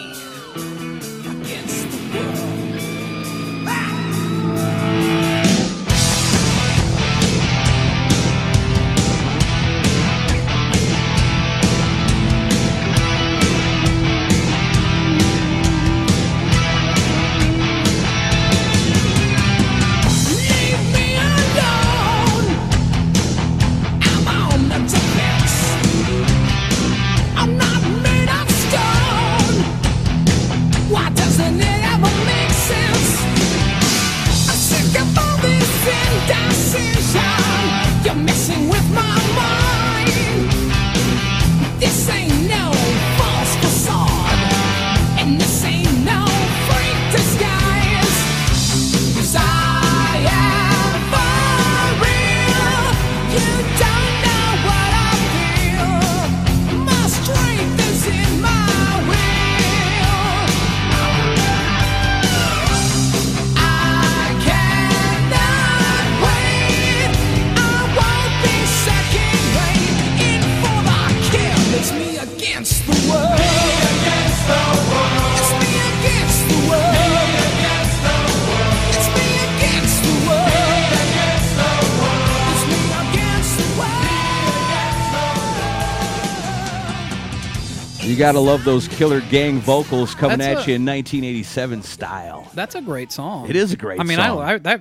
[88.13, 91.83] You got to love those killer gang vocals coming That's at a- you in 1987
[91.83, 92.47] style.
[92.53, 93.49] That's a great song.
[93.49, 94.39] It is a great I mean, song.
[94.41, 94.81] I, I that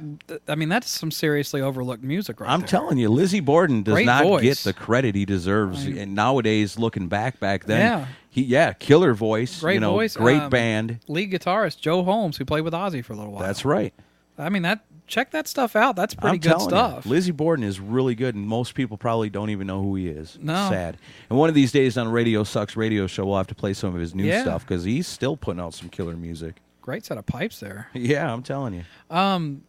[0.50, 2.67] I mean that's some seriously overlooked music right I'm there.
[2.67, 4.44] telling you, Lizzie Borden does Great not voice.
[4.44, 5.86] get the credit he deserves.
[5.86, 8.06] and nowadays, looking back, back then, Yeah.
[8.30, 11.00] he yeah, killer voice, Great you know, voice, great um, band.
[11.08, 13.44] Lead guitarist Joe Holmes, who played with Ozzy for a little while.
[13.44, 13.94] That's right.
[14.38, 14.84] I mean that.
[15.12, 15.95] Check that stuff out.
[15.97, 17.06] That's pretty I'm good stuff.
[17.06, 20.08] You, Lizzie Borden is really good, and most people probably don't even know who he
[20.08, 20.38] is.
[20.41, 20.69] No.
[20.69, 20.97] Sad.
[21.30, 23.93] And one of these days on Radio Sucks radio show, we'll have to play some
[23.93, 24.41] of his new Yeah.
[24.43, 26.56] stuff because he's still putting out some killer music.
[26.82, 27.89] Great set of pipes there.
[27.93, 28.84] Yeah, I'm telling you.
[29.15, 29.63] Um,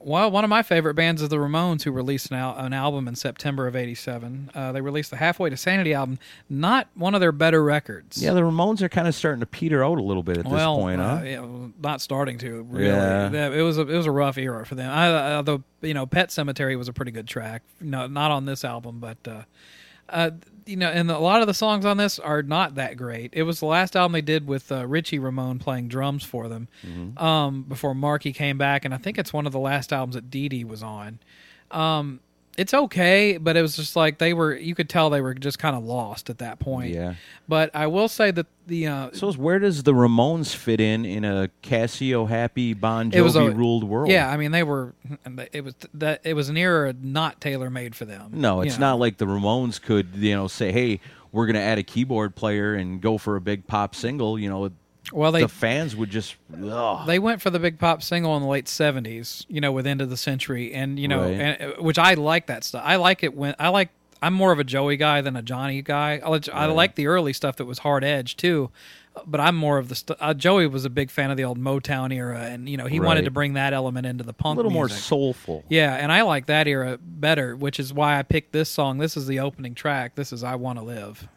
[0.00, 3.08] Well, one of my favorite bands is the Ramones, who released an, al- an album
[3.08, 4.50] in September of '87.
[4.54, 8.22] Uh, they released the Halfway to Sanity album, not one of their better records.
[8.22, 10.76] Yeah, the Ramones are kind of starting to peter out a little bit at well,
[10.76, 11.06] this point, huh?
[11.06, 12.86] uh, yeah, not starting to really.
[12.86, 13.50] Yeah.
[13.50, 14.90] It was a, it was a rough era for them.
[14.90, 17.62] I, uh, the you know Pet Sematary was a pretty good track.
[17.80, 19.42] No, not on this album, but uh,
[20.08, 20.30] uh,
[20.68, 23.30] you know, and a lot of the songs on this are not that great.
[23.32, 26.68] It was the last album they did with uh, Richie Ramone playing drums for them
[26.86, 27.18] Mm-hmm.
[27.22, 30.30] um, before Marky came back, and I think it's one of the last albums that
[30.30, 31.18] Dee Dee was on.
[31.70, 32.20] Um,
[32.58, 34.54] it's okay, but it was just like they were.
[34.54, 36.92] You could tell they were just kind of lost at that point.
[36.92, 37.14] Yeah.
[37.46, 41.24] But I will say that the uh, So where does the Ramones fit in in
[41.24, 44.10] a Casio happy Bon it was a Jovi ruled world?
[44.10, 44.92] Yeah, I mean they were.
[45.52, 48.32] It was that it was an era not tailor made for them.
[48.34, 48.90] No, you it's know.
[48.90, 50.98] not like the Ramones could, you know, say, "Hey,
[51.30, 54.48] we're going to add a keyboard player and go for a big pop single." You
[54.50, 54.72] know,
[55.12, 57.06] Well, they the fans would just, ugh.
[57.06, 59.46] they went for the big pop single in the late seventies.
[59.48, 61.32] You know, with End of the Century, and you know, Right.
[61.40, 62.82] and, uh, which I like that stuff.
[62.84, 63.90] I like it when I like.
[64.20, 66.20] I'm more of a Joey guy than a Johnny guy.
[66.24, 68.68] I, like- I like the early stuff that was hard edge too,
[69.24, 71.56] but I'm more of the st- uh, Joey was a big fan of the old
[71.56, 74.56] Motown era, and you know he wanted to bring that element into the punk.
[74.56, 75.62] a little more soulful.
[75.68, 78.98] Yeah, and I like that era better, which is why I picked this song.
[78.98, 80.16] This is the opening track.
[80.16, 81.28] This is I Want to Live.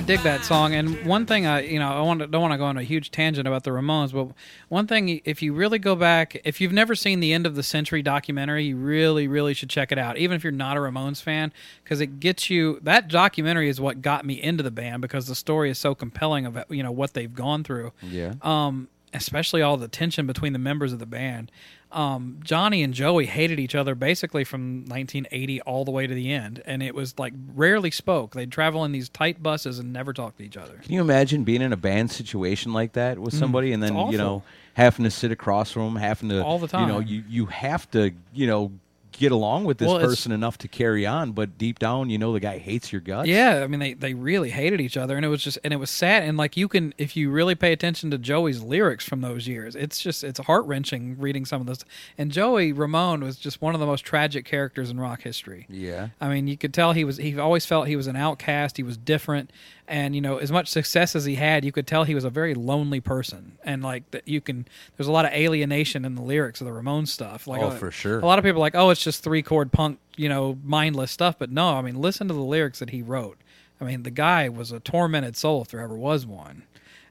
[0.00, 2.54] I dig that song, and one thing I, you know, I want to, don't want
[2.54, 4.34] to go on a huge tangent about the Ramones, but
[4.70, 7.62] one thing, if you really go back, if you've never seen the End of the
[7.62, 11.20] Century documentary, you really, really should check it out, even if you're not a Ramones
[11.20, 11.52] fan,
[11.84, 12.80] because it gets you.
[12.80, 16.46] That documentary is what got me into the band because the story is so compelling
[16.46, 17.92] of you know what they've gone through.
[18.02, 18.36] Yeah.
[18.40, 21.50] um, especially all the tension between the members of the band.
[21.92, 26.32] Um, Johnny and Joey hated each other basically from 1980 all the way to the
[26.32, 28.34] end, and it was like rarely spoke.
[28.34, 30.76] They'd travel in these tight buses and never talk to each other.
[30.82, 34.12] Can you imagine being in a band situation like that with somebody, and then Mm,
[34.12, 34.42] you know
[34.74, 36.82] having to sit across from them, having to All the time?
[36.82, 38.70] You know, you you have to you know
[39.12, 42.32] get along with this Well, person enough to carry on, but deep down, you know,
[42.32, 43.28] the guy hates your guts.
[43.28, 45.76] Yeah, I mean they they really hated each other, and it was just and it
[45.76, 46.22] was sad.
[46.22, 49.74] And like you can, if you really pay attention to Joey's lyrics from those years,
[49.76, 51.84] it's just it's heart wrenching reading some of this.
[52.16, 55.66] And Joey Ramone was just one of the most tragic characters in rock history.
[55.68, 56.08] Yeah.
[56.20, 58.76] I mean, you could tell he was he always felt he was an outcast.
[58.76, 59.50] He was different,
[59.88, 62.30] and you know, as much success as he had, you could tell he was a
[62.30, 63.58] very lonely person.
[63.64, 64.66] And like that, you can
[64.96, 67.46] there's a lot of alienation in the lyrics of the Ramon stuff.
[67.46, 68.20] Like, Oh, uh, for sure.
[68.20, 71.10] A lot of people are like, oh, it's just three chord punk, you know, mindless
[71.10, 71.38] stuff.
[71.38, 73.38] But no, I mean, listen to the lyrics that he wrote.
[73.80, 76.64] I mean, the guy was a tormented soul if there ever was one.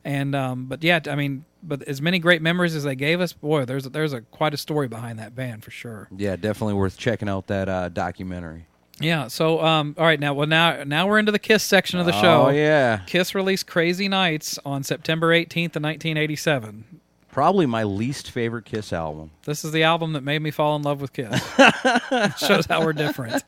[0.05, 3.33] And um, but yeah, I mean, but as many great memories as they gave us,
[3.33, 6.07] boy, there's a, there's a quite a story behind that band for sure.
[6.15, 8.65] Yeah, definitely worth checking out that uh, documentary.
[8.99, 9.27] Yeah.
[9.27, 12.11] So, um, all right, now, well, now, now we're into the Kiss section of the
[12.11, 12.47] show.
[12.47, 16.83] Oh yeah, Kiss released "Crazy Nights" on September 18th of 1987.
[17.31, 19.31] probably my least favorite Kiss album.
[19.45, 21.39] This is the album that made me fall in love with Kiss.
[22.37, 23.43] Shows how we're different.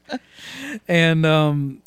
[0.87, 1.81] And um,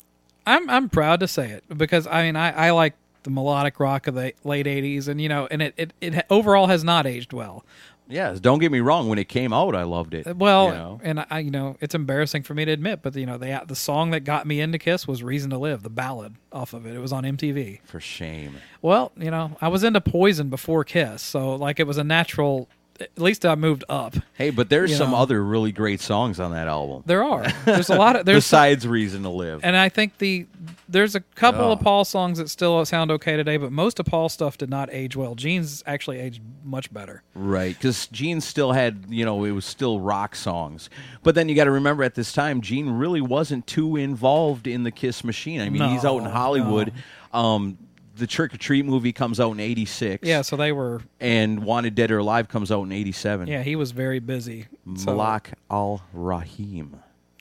[0.45, 4.05] I'm I'm proud to say it because I mean I, I like the melodic rock
[4.05, 7.33] of the late 80s, and you know, and it, it it overall has not aged
[7.33, 7.65] well.
[8.07, 9.09] Yeah, don't get me wrong.
[9.09, 10.27] When it came out, I loved it.
[10.27, 11.01] Uh, well, you know?
[11.03, 13.75] and I, you know, it's embarrassing for me to admit, but you know, the the
[13.75, 16.95] song that got me into Kiss was "Reason to Live," the ballad off of it.
[16.95, 17.79] It was on MTV.
[17.83, 18.57] for shame.
[18.81, 22.69] Well, you know, I was into Poison before Kiss, so like it was a natural.
[23.01, 24.15] At least I moved up.
[24.35, 25.17] Hey, but there's You some know.
[25.17, 27.03] other really great songs on that album.
[27.05, 27.45] There are.
[27.65, 30.47] There's a lot of there's Besides "Reason to Live." and I think the
[30.87, 31.71] there's a couple Oh.
[31.73, 34.87] of Paul songs that still sound okay today, but most of Paul's stuff did not
[34.93, 35.35] age well.
[35.35, 37.21] Gene's actually aged much better.
[37.33, 40.89] Right, because Gene still had, you know, it was still rock songs.
[41.23, 44.83] But then you got to remember at this time, Gene really wasn't too involved in
[44.83, 45.59] the Kiss machine.
[45.59, 46.93] I mean, he's out in No, Hollywood.
[47.33, 47.77] Um,
[48.15, 50.27] the Trick or Treat movie comes out in '86.
[50.27, 51.01] Yeah, so they were.
[51.19, 53.47] and Wanted Dead or Alive comes out in '87.
[53.47, 54.67] Yeah, he was very busy.
[54.95, 56.97] So, Malak Al Rahim.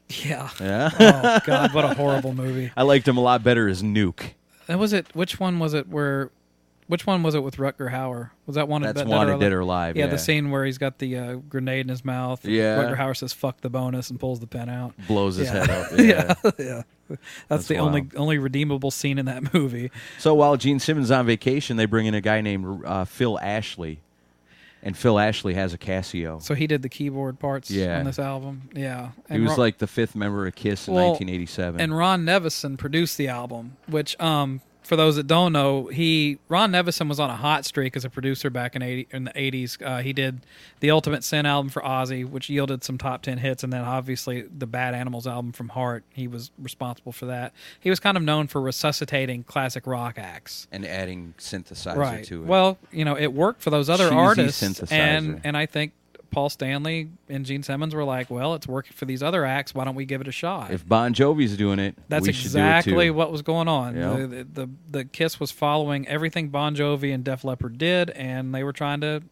[0.08, 0.50] Yeah.
[0.60, 0.90] Yeah.
[0.98, 2.70] oh God, what a horrible movie.
[2.76, 4.32] I liked him a lot better as Nuke.
[4.68, 5.06] And was it?
[5.14, 5.88] Which one was it?
[5.88, 6.30] Where?
[6.86, 8.30] Which one was it with Rutger Hauer?
[8.44, 8.82] Was that one?
[8.82, 10.10] That's Dead Wanted, Dead or Alive, Yeah, yeah.
[10.10, 12.44] the scene where he's got the uh, grenade in his mouth.
[12.44, 12.76] Yeah.
[12.76, 14.92] Rutger Hauer says "fuck the bonus" and pulls the pen out.
[15.08, 15.66] Blows his Yeah.
[15.66, 15.86] head up.
[15.98, 16.64] yeah, Yeah.
[16.66, 16.82] yeah.
[17.08, 18.14] That's, That's the only wild.
[18.16, 19.90] only redeemable scene in that movie.
[20.18, 23.38] So while Gene Simmons is on vacation, they bring in a guy named uh, Phil
[23.40, 24.00] Ashley,
[24.82, 26.42] and Phil Ashley has a Casio.
[26.42, 27.98] So he did the keyboard parts Yeah.
[27.98, 28.68] on this album.
[28.74, 31.80] Yeah, he was Ron- like the fifth member of Kiss in Well, 1987.
[31.80, 36.70] And Ron Nevison produced the album, which, um, for those that don't know, he Ron
[36.72, 39.78] Nevison was on a hot streak as a producer back in eighty in the eighties.
[39.82, 40.40] Uh, he did
[40.80, 44.42] the Ultimate Sin album for Ozzy, which yielded some top ten hits, and then obviously
[44.42, 46.04] the Bad Animals album from Heart.
[46.10, 47.52] He was responsible for that.
[47.80, 50.68] He was kind of known for resuscitating classic rock acts.
[50.70, 52.24] and adding synthesizer Right.
[52.26, 52.46] to it.
[52.46, 55.92] Well, you know, it worked for those other Cheesy artists, and and I think
[56.34, 59.72] Paul Stanley and Gene Simmons were like, well, it's working for these other acts.
[59.72, 60.72] Why don't we give it a shot?
[60.72, 63.96] if Bon Jovi's doing it, That's we should exactly do it what was going on.
[63.96, 64.16] Yeah.
[64.16, 68.52] The, the, the the Kiss was following everything Bon Jovi and Def Leppard did, and
[68.52, 69.22] they were trying to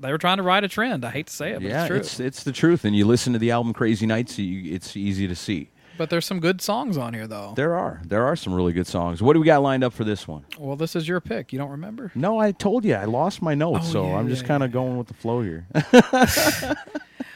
[0.00, 1.04] they were trying to ride a trend.
[1.04, 1.96] I hate to say it, but yeah, it's true.
[1.96, 2.84] it's it's the truth.
[2.84, 5.70] And you listen to the album Crazy Nights, you, it's easy to see.
[5.98, 7.52] But there's some good songs on here, though.
[7.56, 9.20] There are there are some really good songs.
[9.20, 10.44] What do we got lined up for this one?
[10.58, 11.52] well, this is your pick.
[11.52, 12.10] You don't remember?
[12.14, 14.62] No, I told you I lost my notes, Oh, so yeah, I'm just yeah, kind
[14.62, 15.66] of going with the flow here.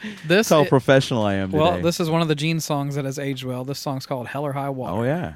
[0.03, 1.63] This That's how i- professional I am today.
[1.63, 3.63] well, this is one of the Gene songs that has aged well.
[3.63, 5.35] This song's called "Hell or High Water." oh yeah.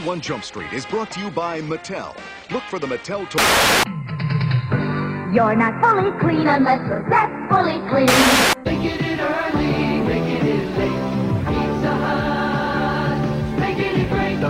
[0.01, 2.17] 21 Jump Street is brought to you by Mattel.
[2.49, 3.39] Look for the Mattel toy.
[5.31, 8.07] You're not fully clean unless you're that fully clean.
[8.65, 11.45] Making it early, making it late.
[11.45, 14.41] Pizza Hut, making it great.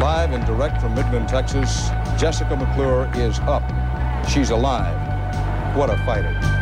[0.00, 3.62] Live and direct from Midland, Texas, Jessica McClure is up.
[4.26, 4.96] She's alive.
[5.76, 6.55] What a fighter.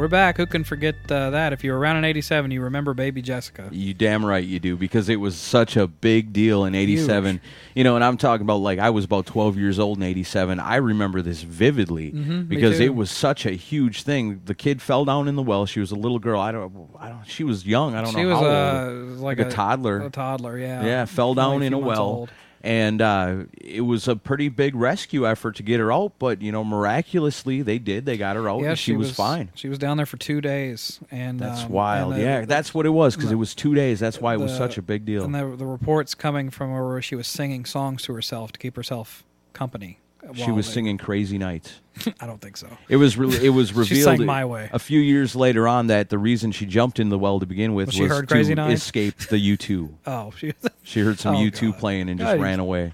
[0.00, 0.38] We're back.
[0.38, 1.52] Who can forget uh, that?
[1.52, 3.68] If you were around in '87, you remember Baby Jessica.
[3.70, 7.38] You damn right you do because it was such a big deal in '87.
[7.74, 10.58] You know, and I'm talking about like I was about 12 years old in '87.
[10.58, 14.40] I remember this vividly Mhm, because it was such a huge thing.
[14.46, 15.66] The kid fell down in the well.
[15.66, 16.40] She was a little girl.
[16.40, 16.88] I don't.
[16.98, 17.26] I don't.
[17.26, 17.94] She was young.
[17.94, 18.20] I don't know.
[18.20, 19.18] She know was, how uh, old.
[19.18, 20.00] like a, a- toddler.
[20.00, 20.82] a toddler, yeah.
[20.82, 22.00] Yeah, fell down in a well.
[22.00, 22.30] old.
[22.62, 26.52] And uh, it was a pretty big rescue effort to get her out, but you
[26.52, 28.04] know, miraculously they did.
[28.04, 29.50] They got her out, yeah, and she, was, fine.
[29.54, 32.12] She was down there for two days, and That's um, wild.
[32.12, 33.98] and the- yeah, the- that's what it was because it was two days.
[33.98, 35.24] That's why it was the- such a big deal.
[35.24, 38.76] And the, the reports coming from where she was singing songs to herself to keep
[38.76, 39.98] herself company.
[40.34, 41.80] She was singing "Crazy Nights."
[42.20, 42.68] I don't think so.
[42.88, 43.44] It was really.
[43.44, 44.68] It was revealed sang My Way.
[44.72, 47.74] a few years later on that the reason she jumped in the well to begin
[47.74, 48.82] with Was she was heard to Crazy Nights?
[48.82, 49.96] escape the U two.
[50.06, 50.52] Oh, she,
[50.82, 51.80] She heard some Oh, U two God.
[51.80, 52.40] playing and just God.
[52.42, 52.92] ran away.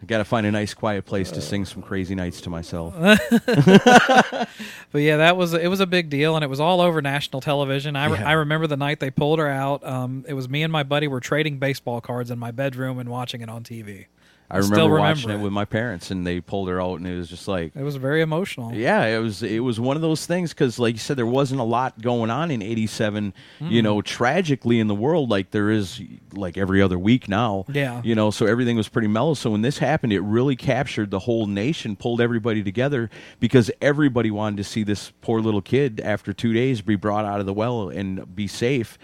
[0.00, 2.94] I got to find a nice quiet place to sing some Crazy Nights to myself.
[4.90, 7.40] But yeah, that was it was a big deal, and it was all over national
[7.42, 7.94] television.
[7.96, 8.28] I, re- Yeah.
[8.28, 9.84] I remember the night they pulled her out.
[9.84, 13.08] Um, it was me and my buddy were trading baseball cards in my bedroom and
[13.10, 14.06] watching it on TV.
[14.50, 15.34] I still remember remember watching it.
[15.34, 15.40] it.
[15.42, 17.96] with my parents, and they pulled her out, and it was just like, It was
[17.96, 18.72] very emotional.
[18.72, 21.60] yeah, it was it was one of those things because, like you said, there wasn't
[21.60, 23.34] a lot going on in '87.
[23.60, 23.84] You Mm.
[23.84, 26.00] know, tragically in the world, like there is
[26.32, 27.66] like every other week now.
[27.72, 28.00] Yeah.
[28.04, 29.34] you know, so everything was pretty mellow.
[29.34, 34.30] So when this happened, it really captured the whole nation, pulled everybody together because everybody
[34.30, 37.52] wanted to see this poor little kid after two days be brought out of the
[37.52, 38.96] well and be safe.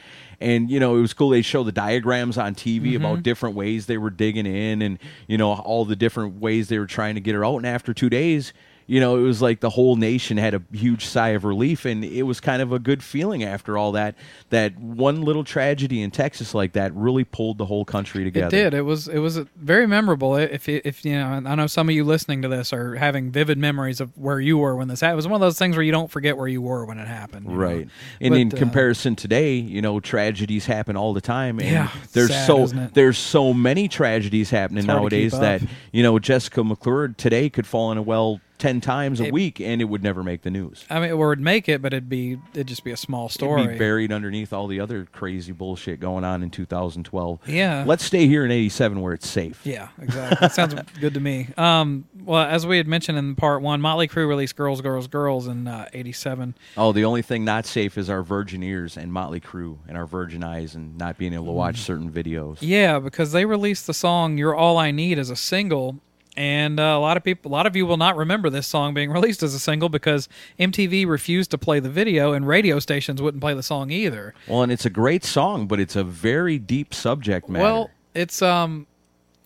[0.45, 1.31] And you know, it was cool.
[1.31, 2.97] They show the diagrams on TV Mhm.
[2.97, 6.79] about different ways they were digging in, and you know all the different ways they
[6.79, 7.57] were trying to get her out.
[7.57, 8.53] And after two days,
[8.87, 12.05] you know, it was like the whole nation had a huge sigh of relief, and
[12.05, 14.15] it was kind of a good feeling after all that.
[14.51, 18.55] That one little tragedy in Texas like that really pulled the whole country together.
[18.55, 18.75] It did.
[18.75, 20.37] It was it was very memorable.
[20.37, 23.59] If if you know, I know some of you listening to this are having vivid
[23.59, 25.15] memories of where you were when this happened.
[25.15, 27.09] It was one of those things where you don't forget where you were when it
[27.09, 27.47] happened.
[27.47, 27.57] you know?
[27.57, 27.89] Right.
[28.21, 31.59] And But, in uh, comparison today, you know, tragedies happen all the time.
[31.59, 35.63] And Yeah, there's sad, so there's so many tragedies happening It's hard to nowadays that,
[35.93, 39.61] you know, Jessica McClure today could fall in a well ten times a It- week
[39.61, 40.85] and it would never make the news.
[40.89, 43.63] I mean, it would make it, but it'd be it'd just be a small story.
[43.63, 47.41] It'd be buried underneath all the other crazy bullshit going on in 2012.
[47.47, 47.85] Yeah.
[47.87, 49.61] Let's stay here in 87 where it's safe.
[49.65, 50.39] Yeah, exactly.
[50.41, 51.49] that sounds good to me.
[51.57, 55.47] Um, well, as we had mentioned in part one, Motley Crue released "Girls, Girls, Girls"
[55.47, 56.55] in uh, '87.
[56.77, 60.07] Oh, the only thing not safe is our virgin ears and Motley Crue and our
[60.07, 62.59] virgin eyes and not being able to watch certain videos.
[62.61, 65.99] Yeah, because they released the song "You're All I Need" as a single,
[66.37, 68.95] and uh, a lot of people, a lot of you will not remember this song
[68.95, 70.29] being released as a single because
[70.59, 74.35] MTV refused to play the video, and radio stations wouldn't play the song either.
[74.49, 77.65] Well, and it's a great song, but it's a very deep subject matter.
[77.65, 78.87] Well, it's um,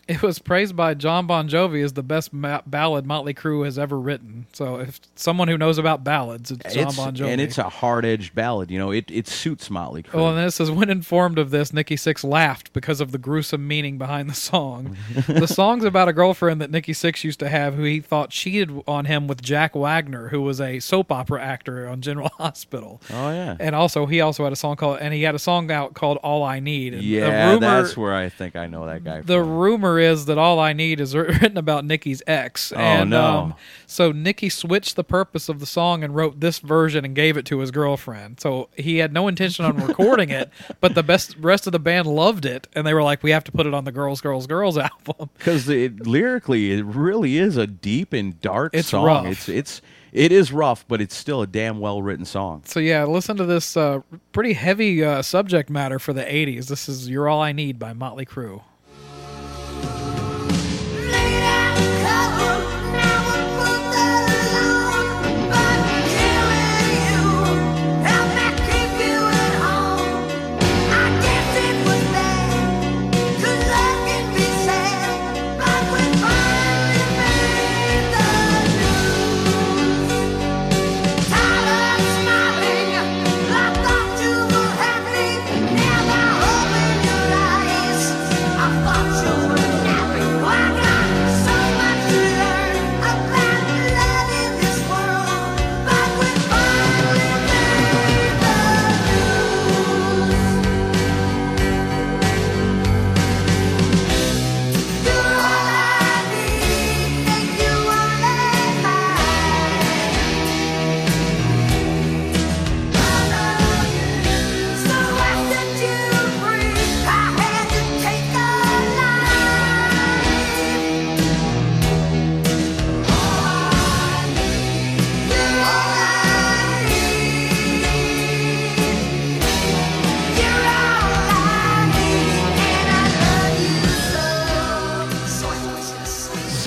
[0.14, 3.78] it was praised by John Bon Jovi as the best ma- ballad Motley Crue has
[3.78, 4.46] ever written.
[4.52, 7.28] So, if someone who knows about ballads, it's John It's- Bon Jovi.
[7.28, 8.70] and it's a hard-edged ballad.
[8.70, 10.14] You know, it, it suits Motley Crue.
[10.14, 13.66] Well, and this is when informed of this, Nikki Sixx laughed because of the gruesome
[13.68, 14.96] meaning behind the song.
[15.28, 18.70] the song's about a girlfriend that Nikki Sixx used to have who he thought cheated
[18.88, 23.00] on him with Jack Wagner, who was a soap opera actor on General Hospital.
[23.10, 25.70] oh yeah, And also, he also had a song called, and he had a song
[25.70, 27.50] out called "All I Need." And yeah.
[27.52, 29.20] rumor, that's where I think I know that guy.
[29.20, 32.72] the rumor is that "All I Need" is written about Nikki's ex.
[32.72, 33.24] Oh, and, no.
[33.24, 33.54] Um,
[33.86, 37.44] so Nikki switched the purpose of the song and wrote this version and gave it
[37.46, 38.40] to his girlfriend.
[38.40, 42.06] So he had no intention on recording it, but the best rest of the band
[42.06, 44.46] loved it, and they were like, "We have to put it on the Girls, Girls,
[44.46, 49.04] Girls album." because it, lyrically, it really is a deep and dark It's song.
[49.04, 49.26] rough.
[49.26, 52.62] It's it's it is rough, but it's still a damn well written song.
[52.64, 54.00] So yeah, listen to this uh,
[54.32, 56.68] pretty heavy uh, subject matter for the '80s.
[56.68, 58.62] This is "You're All I Need" by Motley Crue.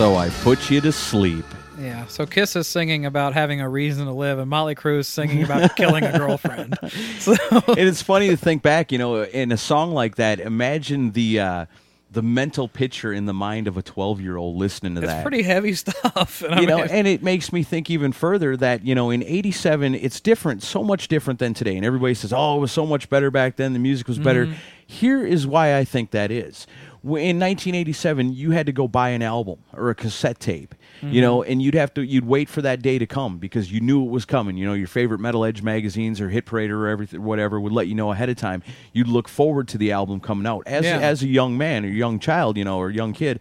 [0.02, 1.45] So I put you to sleep.
[1.78, 5.08] Yeah, so Kiss is singing about having a reason to live, and Motley Crue is
[5.08, 6.76] singing about killing a girlfriend.
[7.20, 7.36] So
[7.68, 10.39] and it's funny to think back, you know, in a song like that.
[10.39, 11.66] Imagine the uh,
[12.10, 15.18] the mental picture in the mind of a twelve year old listening to it's that.
[15.18, 16.41] It's pretty heavy stuff.
[16.41, 19.22] And I you know, and it makes me think even further that you know in
[19.22, 21.76] '87 it's different, so much different than today.
[21.76, 23.74] And everybody says, "Oh, it was so much better back then.
[23.74, 24.56] The music was better." Mhm.
[24.88, 26.66] Here is why I think that is.
[27.04, 31.22] In 1987, you had to go buy an album or a cassette tape, you Mhm.
[31.22, 34.06] know, and you'd have to you'd wait for that day to come because you knew
[34.06, 34.56] it was coming.
[34.56, 37.88] You know, your favorite Metal Edge magazines or Hit Parade or everything, whatever, would let
[37.88, 38.62] you know ahead of time.
[38.93, 40.99] You'd look forward to the album coming out as Yeah.
[40.99, 43.39] as a young man or young child, you know, or young kid.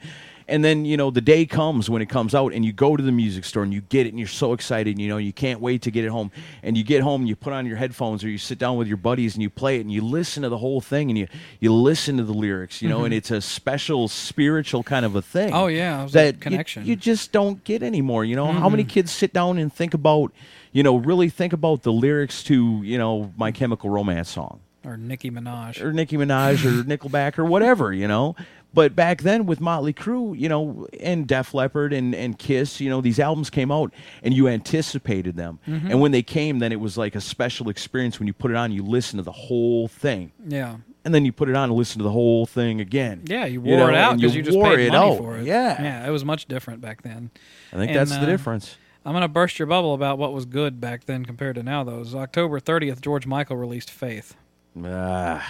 [0.50, 3.02] And then, you know, the day comes when it comes out and you go to
[3.02, 5.60] the music store and you get it and you're so excited, you know, you can't
[5.60, 6.32] wait to get it home.
[6.64, 8.88] And you get home and you put on your headphones or you sit down with
[8.88, 11.28] your buddies and you play it and you listen to the whole thing and you,
[11.60, 13.18] you listen to the lyrics, you know, and Mhm.
[13.18, 15.54] it's a special spiritual kind of a thing.
[15.54, 16.84] Oh, yeah, that connection.
[16.84, 18.24] You, just don't get anymore.
[18.24, 18.88] You know, how many Mhm.
[18.88, 20.32] kids sit down and think about,
[20.72, 24.96] you know, really think about the lyrics to, you know, My Chemical Romance song Or
[24.96, 25.80] Nicki Minaj.
[25.80, 28.34] or Nicki Minaj or Nickelback or whatever, you know.
[28.72, 32.88] But back then with Motley Crue, you know, and Def Leppard and, and Kiss, you
[32.88, 33.92] know, these albums came out
[34.22, 35.58] and you anticipated them.
[35.66, 35.90] Mhm.
[35.90, 38.56] And when they came, then it was like a special experience when you put it
[38.56, 40.30] on, you listen to the whole thing.
[40.46, 40.76] Yeah.
[41.04, 43.22] And then you put it on and listen to the whole thing again.
[43.24, 45.18] Yeah, you You wore know, it out because you, just wore paid it money out.
[45.18, 45.46] for it.
[45.46, 45.82] Yeah.
[45.82, 47.30] yeah, it was much different back then.
[47.72, 48.76] I think And, that's the uh, difference.
[49.04, 51.82] I'm gonna burst your bubble about what was good back then compared to now.
[51.84, 54.36] Though, it was October 30th, George Michael released "Faith."
[54.84, 55.42] Ah.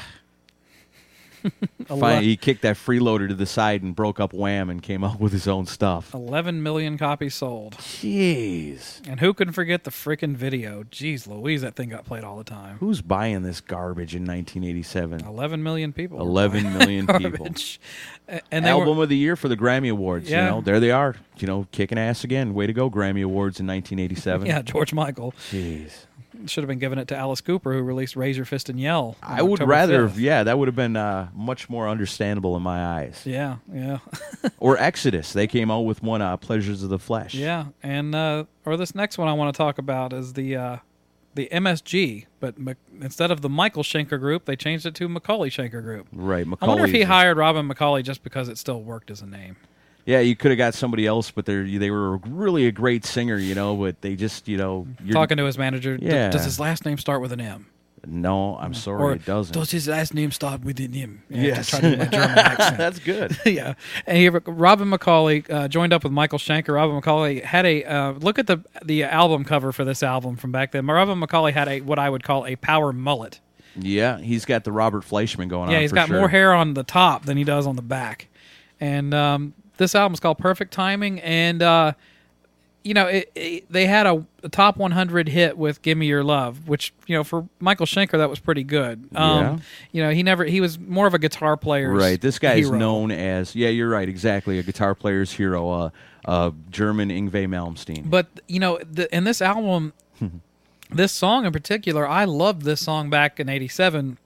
[1.87, 5.19] Finally, he kicked that freeloader to the side and broke up Wham and came up
[5.21, 6.15] with his own stuff.
[6.15, 7.77] 11 million copies sold.
[7.79, 9.07] Jeez.
[9.09, 10.85] And who can forget the freaking video?
[10.85, 12.77] Jeez Louise, that thing got played all the time.
[12.79, 15.25] Who's buying this garbage in 1987?
[15.25, 16.19] 11 million people.
[16.19, 17.49] were 11 buying million people.
[18.53, 20.31] And Album were, of the year for the Grammy Awards.
[20.31, 20.45] Yeah.
[20.45, 21.17] You know, there they are.
[21.39, 22.55] You know, kicking ass again.
[22.55, 24.47] Way to go, Grammy Awards in 1987.
[24.47, 25.33] yeah, George Michael.
[25.51, 26.07] Jeez.
[26.47, 29.17] Should have been given it to Alice Cooper, who released "Raise Your Fist and Yell."
[29.23, 30.19] I would October rather, 5th.
[30.19, 33.23] yeah, that would have been uh, much more understandable in my eyes.
[33.25, 33.99] Yeah, yeah.
[34.59, 35.33] or Exodus.
[35.33, 37.35] They came out with one, uh, Pleasures of the Flesh.
[37.35, 40.77] Yeah, and uh, or this next one I want to talk about is the uh,
[41.35, 45.49] the MSG, but Mc- instead of the Michael Schenker Group, they changed it to McAuley
[45.49, 46.07] Schenker Group.
[46.13, 46.47] Right.
[46.61, 49.57] I wonder if he hired Robin McAuley just because it still worked as a name.
[50.11, 53.37] Yeah, you could have got somebody else, but they they were really a great singer,
[53.37, 53.77] you know.
[53.77, 56.31] But they just, you know, you're, Talking to his manager, "D- Yeah.
[56.31, 57.67] does his last name start with an M?
[58.07, 59.53] No, I'm sorry, or it doesn't.
[59.53, 61.23] Does his last name start with an M?
[61.29, 61.69] Yeah, Yes.
[61.71, 62.79] try to do my German accent.
[62.79, 63.39] That's good.
[63.47, 63.75] yeah.
[64.07, 66.75] And he, Robin McAuley uh, joined up with Michael Schenker.
[66.75, 70.51] Robin McAuley had a uh, look at the the album cover for this album from
[70.51, 70.87] back then.
[70.87, 73.39] Robin McAuley had a what I would call a power mullet.
[73.77, 75.71] Yeah, he's got the Robert Fleischman going on.
[75.71, 76.19] Yeah, he's got sure.
[76.19, 78.27] more hair on the top than he does on the back.
[78.81, 81.93] And um, this album's called Perfect Timing, and uh,
[82.85, 86.23] you know it, it, they had a, a top 100 hit with "Give Me Your
[86.23, 89.09] Love," which you know for Michael Schenker that was pretty good.
[89.15, 89.59] Um, Yeah.
[89.93, 91.93] You know he never he was more of a guitar player.
[91.93, 92.21] Right.
[92.21, 95.91] This guy is known as yeah, you're right, exactly a guitar player's hero, uh,
[96.27, 98.09] uh, German Yngwie Malmsteen.
[98.09, 99.95] But you know, the, in this album,
[100.91, 104.19] this song in particular, I loved this song back in '87,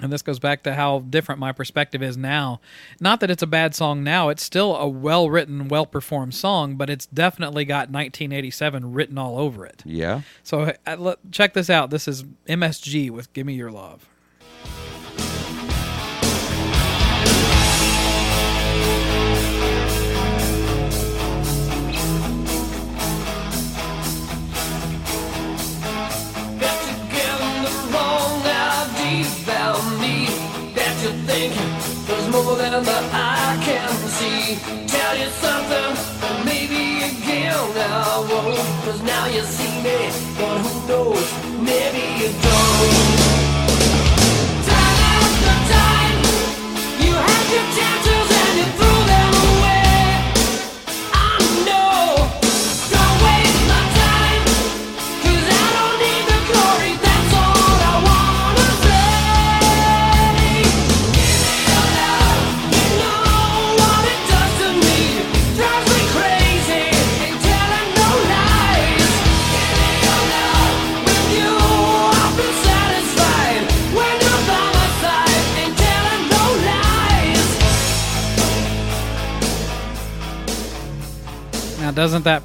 [0.00, 2.60] and this goes back to how different my perspective is now.
[3.00, 7.06] Not that it's a bad song now; it's still a well-written, well-performed song, but it's
[7.06, 9.82] definitely got 1987 written all over it.
[9.84, 10.22] Yeah.
[10.42, 11.90] So uh, check this out.
[11.90, 14.08] This is MSG with "Give Me Your Love."
[32.82, 34.56] There's I can see.
[34.86, 38.58] Tell you something, maybe again I won't.
[38.84, 41.23] Cause now you see me, but who knows?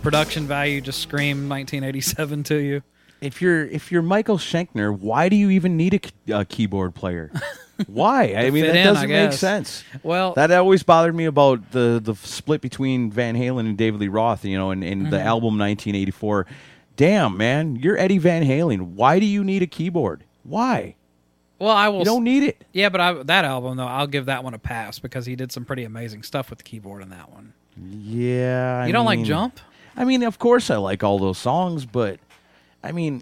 [0.10, 2.82] Production value just scream 1987 to you?
[3.22, 7.32] If you're if you're Michael Schenker, why do you even need a keyboard player?
[7.86, 8.34] why?
[8.34, 9.84] I mean, that in, doesn't make sense.
[10.02, 14.08] Well- that always bothered me about the the split between Van Halen and David Lee
[14.08, 14.46] Roth.
[14.46, 15.28] You know, and, and the mm-hmm.
[15.28, 16.48] album 1984.
[16.96, 18.96] Damn, man, you're Eddie Van Halen.
[18.96, 20.24] Why do you need a keyboard?
[20.42, 20.96] Why?
[21.60, 22.00] Well, I will.
[22.00, 22.66] You don't need it.
[22.74, 25.52] Yeah, but I, that album though, I'll give that one a pass because he did
[25.52, 27.54] some pretty amazing stuff with the keyboard in that one.
[27.78, 28.82] Yeah.
[28.84, 29.60] I You don't like Jump?
[30.00, 32.20] I mean, of course I like all those songs, but
[32.82, 33.22] I mean,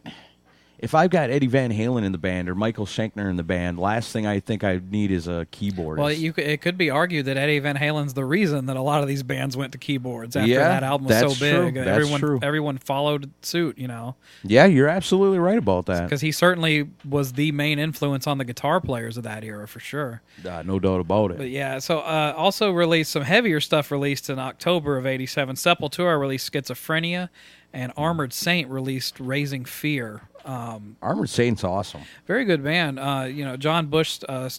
[0.79, 3.79] if I've got Eddie Van Halen in the band or Michael Schenker in the band,
[3.79, 5.97] last thing I think I need is a keyboard.
[5.97, 9.01] Well, you, it could be argued that Eddie Van Halen's the reason that a lot
[9.01, 11.73] of these bands went to keyboards after Yeah, that album was so big.
[11.73, 11.83] true.
[11.83, 12.39] That's everyone, true.
[12.43, 13.77] everyone followed suit.
[13.77, 16.03] You know, yeah, you're absolutely right about that.
[16.03, 19.79] because he certainly was the main influence on the guitar players of that era for
[19.79, 20.21] sure.
[20.47, 21.37] Uh, no doubt about it.
[21.37, 25.55] But yeah, so uh, also released some heavier stuff released in October of '87.
[25.55, 27.29] Sepultura released Schizophrenia,
[27.73, 30.21] and Armored Saint released Raising Fear.
[30.47, 32.01] Um, Armored Saint's awesome.
[32.25, 32.99] very good band.
[32.99, 34.49] Uh, you know, John Bush uh,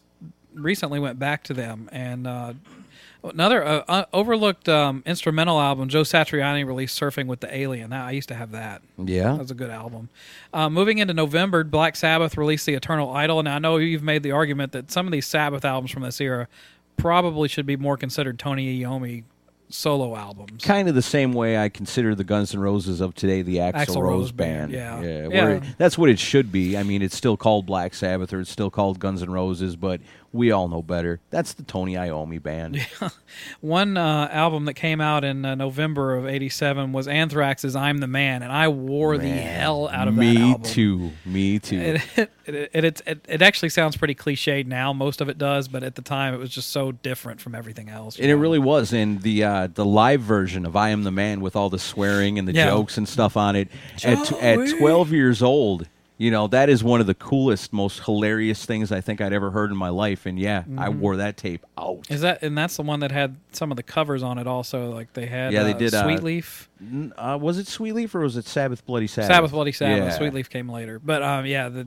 [0.55, 2.53] recently went back to them, and uh,
[3.25, 5.89] another uh, uh, overlooked um, instrumental album.
[5.89, 8.83] Joe Satriani released "Surfing with the Alien." That, I used to have that.
[8.99, 9.33] Yeah.
[9.33, 10.11] that was a good album.
[10.53, 14.23] Uh, moving into November, Black Sabbath released "The Eternal Idol," and I know you've made
[14.23, 16.49] the argument that some of these Sabbath albums from this era
[16.97, 19.23] probably should be more considered Tony Iommi
[19.71, 20.65] solo albums.
[20.65, 23.73] Kind of the same way I consider the Guns N' Roses of today the Axl,
[23.75, 24.73] Axl Rose, Rose band.
[24.73, 25.09] Band, yeah.
[25.23, 25.49] yeah, Yeah.
[25.57, 26.77] it- that's what it should be.
[26.77, 30.01] I mean, it's still called Black Sabbath or it's still called Guns N' Roses, but
[30.33, 31.21] we all know better.
[31.31, 32.77] That's the Tony Iommi band.
[33.01, 33.09] Yeah.
[33.61, 38.07] One uh, album that came out in uh, November of '87 was Anthrax's "I'm the
[38.07, 40.63] Man," and I wore the hell out of Me that album.
[40.63, 41.13] too.
[41.25, 41.99] Me too.
[42.49, 44.95] It, it, it, it, it, actually sounds pretty cliched now.
[44.95, 47.91] Most of it does, but at the time, it was just so different from everything
[47.91, 48.19] else.
[48.19, 51.43] And it really was, and the uh, the live version of "I Am the Man"
[51.43, 52.71] with all the swearing and the Yeah.
[52.71, 53.69] jokes and stuff on it.
[54.03, 55.89] At at twelve years old,
[56.19, 59.51] you know that is one of the coolest, most hilarious things I think I'd ever
[59.53, 60.27] heard in my life.
[60.27, 60.99] And yeah, I Mhm.
[60.99, 62.07] wore that tape out.
[62.11, 64.93] Is that and that's the one that had some of the covers on it also.
[64.93, 66.69] Like they had Yeah, they uh, did, uh, Sweet Leaf,
[67.17, 69.29] Uh, was it Sweetleaf or was it Sabbath Bloody Sabbath?
[69.31, 69.97] Sabbath Bloody Sabbath.
[69.97, 70.11] Yeah.
[70.11, 71.87] Sweet Leaf came later, but um, yeah, the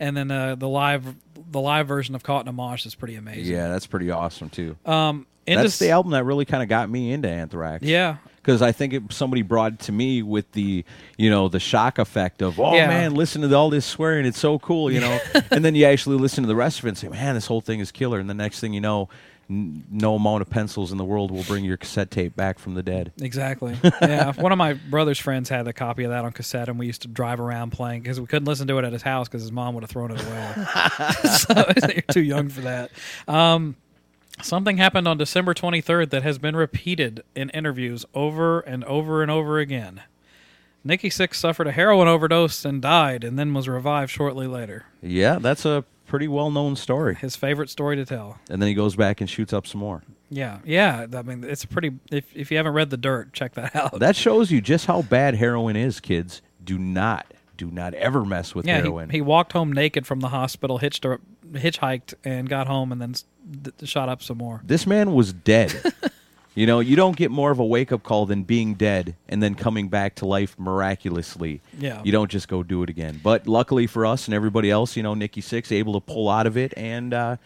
[0.00, 1.14] and then uh, the live
[1.50, 3.54] the live version of Caught in a Mosh is pretty amazing.
[3.54, 4.76] Yeah, that's pretty awesome too.
[4.84, 7.82] Um, that's the album that really kind of got me into Anthrax.
[7.84, 8.16] Yeah.
[8.48, 10.82] Because I think it, somebody brought it to me with the
[11.18, 12.88] you know the shock effect of oh Yeah.
[12.88, 15.18] man, listen to all this swearing, it's so cool, you know.
[15.50, 17.60] and then you actually listen to the rest of it and say, man, this whole
[17.60, 18.18] thing is killer.
[18.18, 19.10] And the next thing you know.
[19.50, 22.82] No amount of pencils in the world will bring your cassette tape back from the
[22.82, 23.12] dead.
[23.18, 23.76] Exactly.
[24.02, 24.32] Yeah.
[24.32, 27.00] One of my brother's friends had a copy of that on cassette, and we used
[27.02, 29.50] to drive around playing because we couldn't listen to it at his house because his
[29.50, 30.66] mom would have thrown it away.
[31.38, 32.90] so you're too young for that.
[33.26, 33.76] Um,
[34.42, 39.30] something happened on December 23rd that has been repeated in interviews over and over and
[39.30, 40.02] over again.
[40.84, 44.86] Nikki Sixx suffered a heroin overdose and died, and then was revived shortly later.
[45.02, 47.14] Yeah, that's a pretty well known story.
[47.16, 48.38] His favorite story to tell.
[48.48, 50.02] And then he goes back and shoots up some more.
[50.30, 51.06] Yeah, yeah.
[51.12, 51.92] I mean, it's pretty.
[52.10, 53.98] If if you haven't read The Dirt, check that out.
[53.98, 56.42] That shows you just how bad heroin is, kids.
[56.62, 59.10] Do not, do not ever mess with yeah, he, heroin.
[59.10, 61.18] he walked home naked from the hospital, hitched a,
[61.52, 63.14] hitchhiked, and got home, and then
[63.50, 64.60] d- shot up some more.
[64.64, 65.74] This man was dead.
[66.54, 69.42] you know, you don't get more of a wake up call than being dead and
[69.42, 71.60] then coming back to life miraculously.
[71.78, 72.02] Yeah.
[72.04, 73.20] You don't just go do it again.
[73.22, 76.46] But luckily for us and everybody else, you know, Nikki Sixx able to pull out
[76.46, 77.36] of it and uh,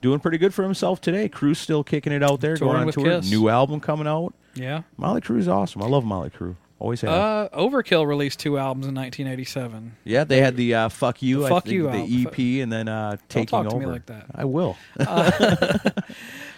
[0.00, 1.28] doing pretty good for himself today.
[1.28, 3.04] Crue's still kicking it out there, Touring going on tour.
[3.04, 3.30] Kiss.
[3.30, 4.34] New album coming out.
[4.54, 4.82] Yeah.
[4.96, 5.82] Motley Crue's awesome.
[5.82, 6.56] I love Molly Crew.
[6.82, 7.10] Always have.
[7.10, 9.92] Uh, Overkill released two albums in 1987.
[10.02, 12.26] yeah, they had the uh, "Fuck You," The Fuck You the album.
[12.26, 13.78] EP, and then uh, taking talk to over.
[13.78, 14.26] me like that.
[14.34, 14.76] I will.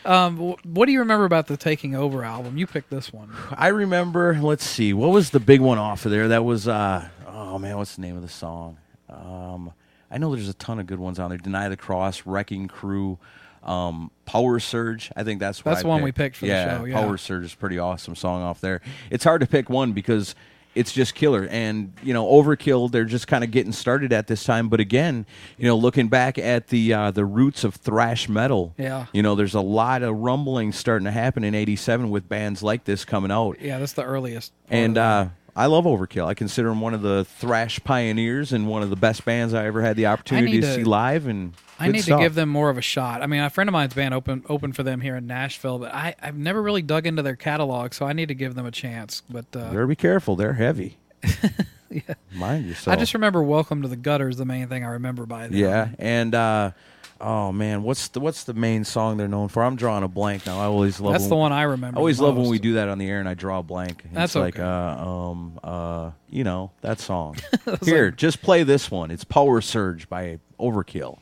[0.07, 2.59] Um, wh- what do you remember about the Taking Over album?
[2.59, 3.33] You picked this one.
[3.53, 4.39] I remember.
[4.39, 6.29] Let's see, what was the big one off of there?
[6.29, 6.69] That was.
[6.69, 8.77] uh Oh man, what's the name of the song?
[9.09, 9.73] Um,
[10.11, 11.39] I know there's a ton of good ones on there.
[11.39, 13.19] Deny the Cross, Wrecking Crew,
[13.65, 15.11] um, Power Surge.
[15.17, 17.01] I think that's what That's I the one we picked for the yeah, show, yeah.
[17.01, 18.81] Power Surge is a pretty awesome song off there.
[19.11, 20.35] It's hard to pick one because
[20.75, 21.47] it's just killer.
[21.51, 24.69] And you know, Overkill, they're just kind of getting started at this time.
[24.69, 25.25] But again,
[25.57, 29.07] you know, looking back at the uh, the roots of thrash metal, Yeah.
[29.13, 32.85] you know, there's a lot of rumbling starting to happen in '87 with bands like
[32.85, 33.61] this coming out.
[33.61, 34.53] Yeah, that's the earliest.
[34.69, 36.27] And uh, I love Overkill.
[36.27, 39.67] I consider them one of the thrash pioneers and one of the best bands I
[39.67, 41.27] ever had the opportunity to, to- see live.
[41.27, 42.19] And I need stuff.
[42.19, 43.23] to give them more of a shot.
[43.23, 45.95] I mean, a friend of mine's band open opened for them here in Nashville, but
[45.95, 48.71] I, I've never really dug into their catalog, so I need to give them a
[48.73, 49.23] chance.
[49.31, 50.35] But uh, Better be careful.
[50.37, 50.99] They're heavy.
[51.91, 52.01] yeah.
[52.35, 52.97] Mind yourself.
[52.97, 55.57] I just remember "Welcome to the Gutter" is the main thing I remember by them.
[55.57, 55.89] yeah.
[55.99, 56.73] And uh,
[57.21, 59.63] oh man, what's the what's the main song they're known for?
[59.63, 60.61] I'm drawing a blank now.
[60.61, 61.13] I always love.
[61.13, 63.09] That's when- the one I remember I always love when we do that on the
[63.09, 64.03] air and I draw a blank.
[64.05, 67.37] It's That's like uh, um uh you know that song.
[67.85, 69.11] Here, just play this one.
[69.11, 71.19] It's Power Surge by Overkill.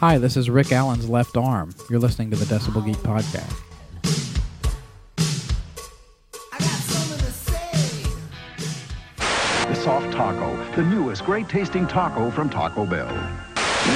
[0.08, 1.74] Hi, this is Rick Allen's left arm.
[1.90, 3.54] You're listening to the Decibel Geek podcast.
[9.68, 13.10] The soft taco, the newest great tasting taco from Taco Bell.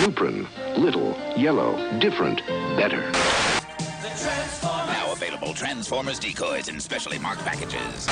[0.02, 0.46] Nuprin.
[0.76, 2.46] Little, yellow, different,
[2.76, 3.10] better.
[4.62, 8.06] Now available Transformers decoys in specially marked packages.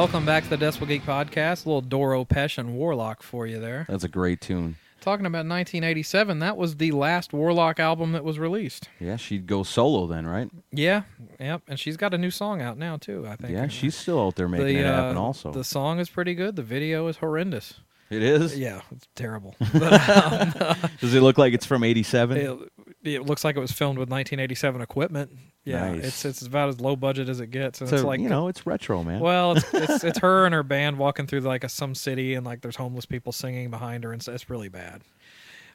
[0.00, 1.66] Welcome back to the Decibel Geek podcast.
[1.66, 3.84] A little Doro Pesch and Warlock for you there.
[3.86, 4.76] That's a great tune.
[5.02, 8.88] Talking about 1987, that was the last Warlock album that was released.
[8.98, 10.50] Yeah, she'd go solo then, right?
[10.72, 11.02] Yeah,
[11.38, 11.60] yep.
[11.68, 13.26] And she's got a new song out now too.
[13.28, 13.52] I think.
[13.52, 15.18] Yeah, she's still out there making The, it happen.
[15.18, 16.56] uh, Also, the song is pretty good.
[16.56, 17.74] The video is horrendous.
[18.08, 18.58] it is.
[18.58, 19.54] Yeah, it's terrible.
[19.74, 22.70] But, um, Does it look like it's from '87?
[23.02, 25.30] It, looks like it was filmed with 1987 equipment.
[25.64, 26.04] Yeah, Nice.
[26.04, 27.80] it's it's about as low budget as it gets.
[27.80, 29.20] And So it's like you know, it's retro, man.
[29.20, 32.46] Well, it's, it's it's her and her band walking through like a some city, and
[32.46, 35.02] like there's homeless people singing behind her, and so it's really bad.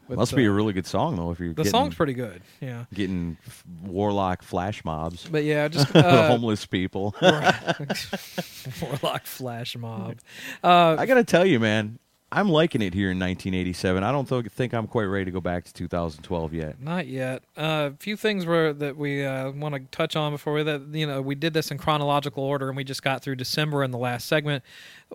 [0.07, 1.31] But, Must be a really good song though.
[1.31, 2.43] If you're the getting, song's pretty good.
[2.61, 7.15] Yeah, getting f- warlock flash mobs, But yeah, just, uh, homeless people.
[8.81, 10.17] Warlock Flash Mob.
[10.63, 11.99] Uh, I gotta tell you, man,
[12.35, 14.03] I'm liking it here in 1987.
[14.03, 16.81] I don't th- think I'm quite ready to go back to 2012 yet.
[16.81, 17.43] Not yet.
[17.55, 21.07] A few things were that we uh, want to touch on before we that you
[21.07, 23.97] know we did this in chronological order, and we just got through December in the
[23.97, 24.65] last segment.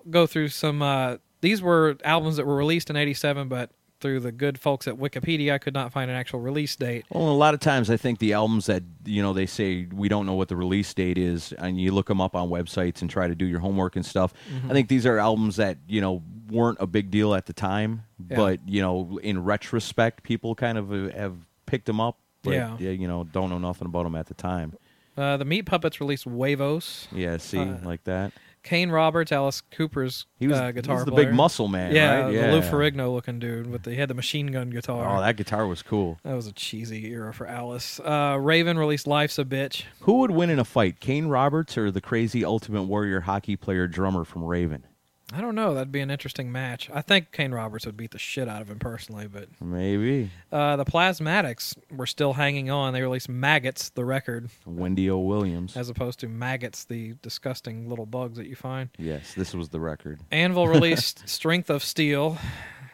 [0.08, 0.80] Go through some.
[0.80, 4.94] Uh, these were albums that were released in '87, but through the good folks at
[4.96, 7.04] Wikipedia, I could not find an actual release date.
[7.10, 10.08] Well, a lot of times I think the albums that you know they say we
[10.08, 13.10] don't know what the release date is, and you look them up on websites and
[13.10, 14.32] try to do your homework and stuff.
[14.52, 14.70] Mhm.
[14.70, 18.02] I think these are albums that you know weren't a big deal at the time,
[18.30, 18.36] Yeah.
[18.36, 21.34] but you know in retrospect, people kind of have
[21.66, 22.18] picked them up.
[22.42, 22.78] But, Yeah.
[22.78, 24.72] you know, don't know nothing about them at the time.
[25.14, 27.06] Uh, the Meat Puppets released Huevos.
[27.12, 28.32] Yeah, see, Uh, like that.
[28.62, 31.26] Kane Roberts, Alice Cooper's He was- uh, he guitar was the player.
[31.26, 32.32] big muscle man, Yeah, right?
[32.32, 35.16] the Lou Ferrigno looking dude with the he had the machine gun guitar.
[35.16, 36.18] Oh, that guitar was cool.
[36.24, 37.98] That was a cheesy era for Alice.
[38.00, 41.90] Uh, Raven released "Life's a Bitch." Who would win in a fight, Kane Roberts or
[41.90, 44.84] the crazy Ultimate Warrior hockey player drummer from Raven?
[45.32, 45.74] I don't know.
[45.74, 46.90] That'd be an interesting match.
[46.92, 50.30] I think Kane Roberts would beat the shit out of him personally, but Maybe.
[50.50, 52.92] uh, the Plasmatics were still hanging on.
[52.92, 55.18] They released "Maggots," the record, Wendy O.
[55.18, 55.76] Williams.
[55.76, 58.88] as opposed to maggots, the disgusting little bugs that you find.
[58.98, 60.18] Yes, this was the record.
[60.32, 62.36] Anvil released "Strength of Steel."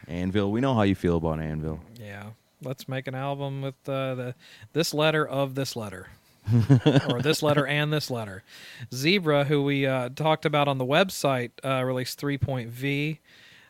[0.06, 1.80] Anvil, we know how you feel about Anvil.
[1.98, 2.30] Yeah,
[2.62, 4.34] let's make an album with uh, the
[4.74, 6.08] this letter of this letter.
[7.10, 8.42] or this letter and this letter.
[8.92, 13.20] Zebra, who we uh, talked about on the website, uh, released 3 V.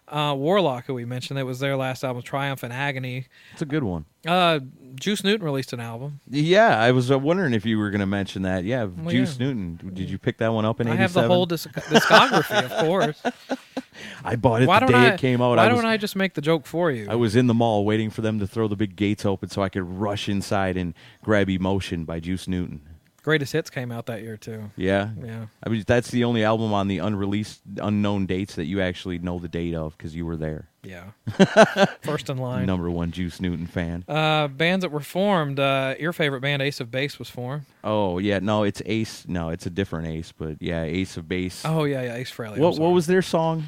[0.09, 3.27] Uh, Warlock, who we mentioned, that was their last album, Triumph and Agony.
[3.53, 4.05] It's a good one.
[4.27, 4.61] Uh,
[4.95, 6.21] Juice Newton released an album.
[6.29, 8.65] Yeah, I was uh, wondering if you were going to mention that.
[8.65, 9.47] Yeah, Well, Juice yeah.
[9.47, 9.81] Newton.
[9.95, 11.03] Did you pick that one up in I 87?
[11.03, 13.21] have the whole disc- discography, of course.
[14.25, 15.57] I bought it why the don't day I, it came out.
[15.57, 17.07] Why I was, don't I just make the joke for you?
[17.11, 19.63] I was in the mall waiting for them to throw the big gates open so
[19.63, 22.81] I could rush inside and grab Emotion by Juice Newton.
[23.27, 24.70] Greatest Hits came out that year, too.
[24.77, 25.47] Yeah, Yeah.
[25.61, 29.41] I mean, that's the only album on the unreleased, unknown dates that you actually know
[29.41, 30.68] the date of because you were there.
[30.85, 31.07] Yeah.
[32.03, 32.66] First in line.
[32.66, 34.05] Number one Juice Newton fan.
[34.07, 35.59] Uh, bands that were formed.
[35.59, 37.64] Uh, your favorite band, Ace of Base, was formed.
[37.83, 39.24] Oh yeah, no, it's Ace.
[39.27, 41.62] No, it's a different Ace, but yeah, Ace of Base.
[41.64, 42.59] Oh yeah, yeah, Ace Frehley.
[42.59, 43.64] What what was their song?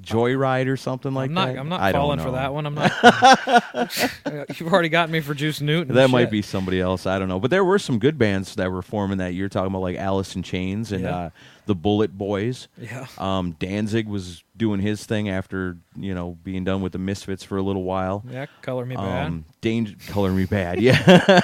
[0.00, 1.46] Joyride or something like I'm not.
[1.48, 1.58] that.
[1.58, 2.66] I'm not I falling for that one.
[2.66, 2.90] I'm not.
[4.60, 5.94] You've already got me for Juice Newton.
[5.94, 7.06] That might be somebody else.
[7.06, 7.40] I don't know.
[7.40, 9.48] But there were some good bands that were forming that year.
[9.48, 11.16] Talking about like Alice in Chains and Yeah.
[11.16, 11.30] uh,
[11.66, 12.68] the Bullet Boys.
[12.80, 13.06] Yeah.
[13.18, 17.56] Um, Danzig was doing his thing after you know being done with the Misfits for
[17.58, 18.24] a little while.
[18.30, 19.26] Yeah, Color Me Badd.
[19.26, 20.80] Um, Danger, color me bad.
[20.80, 21.40] Yeah.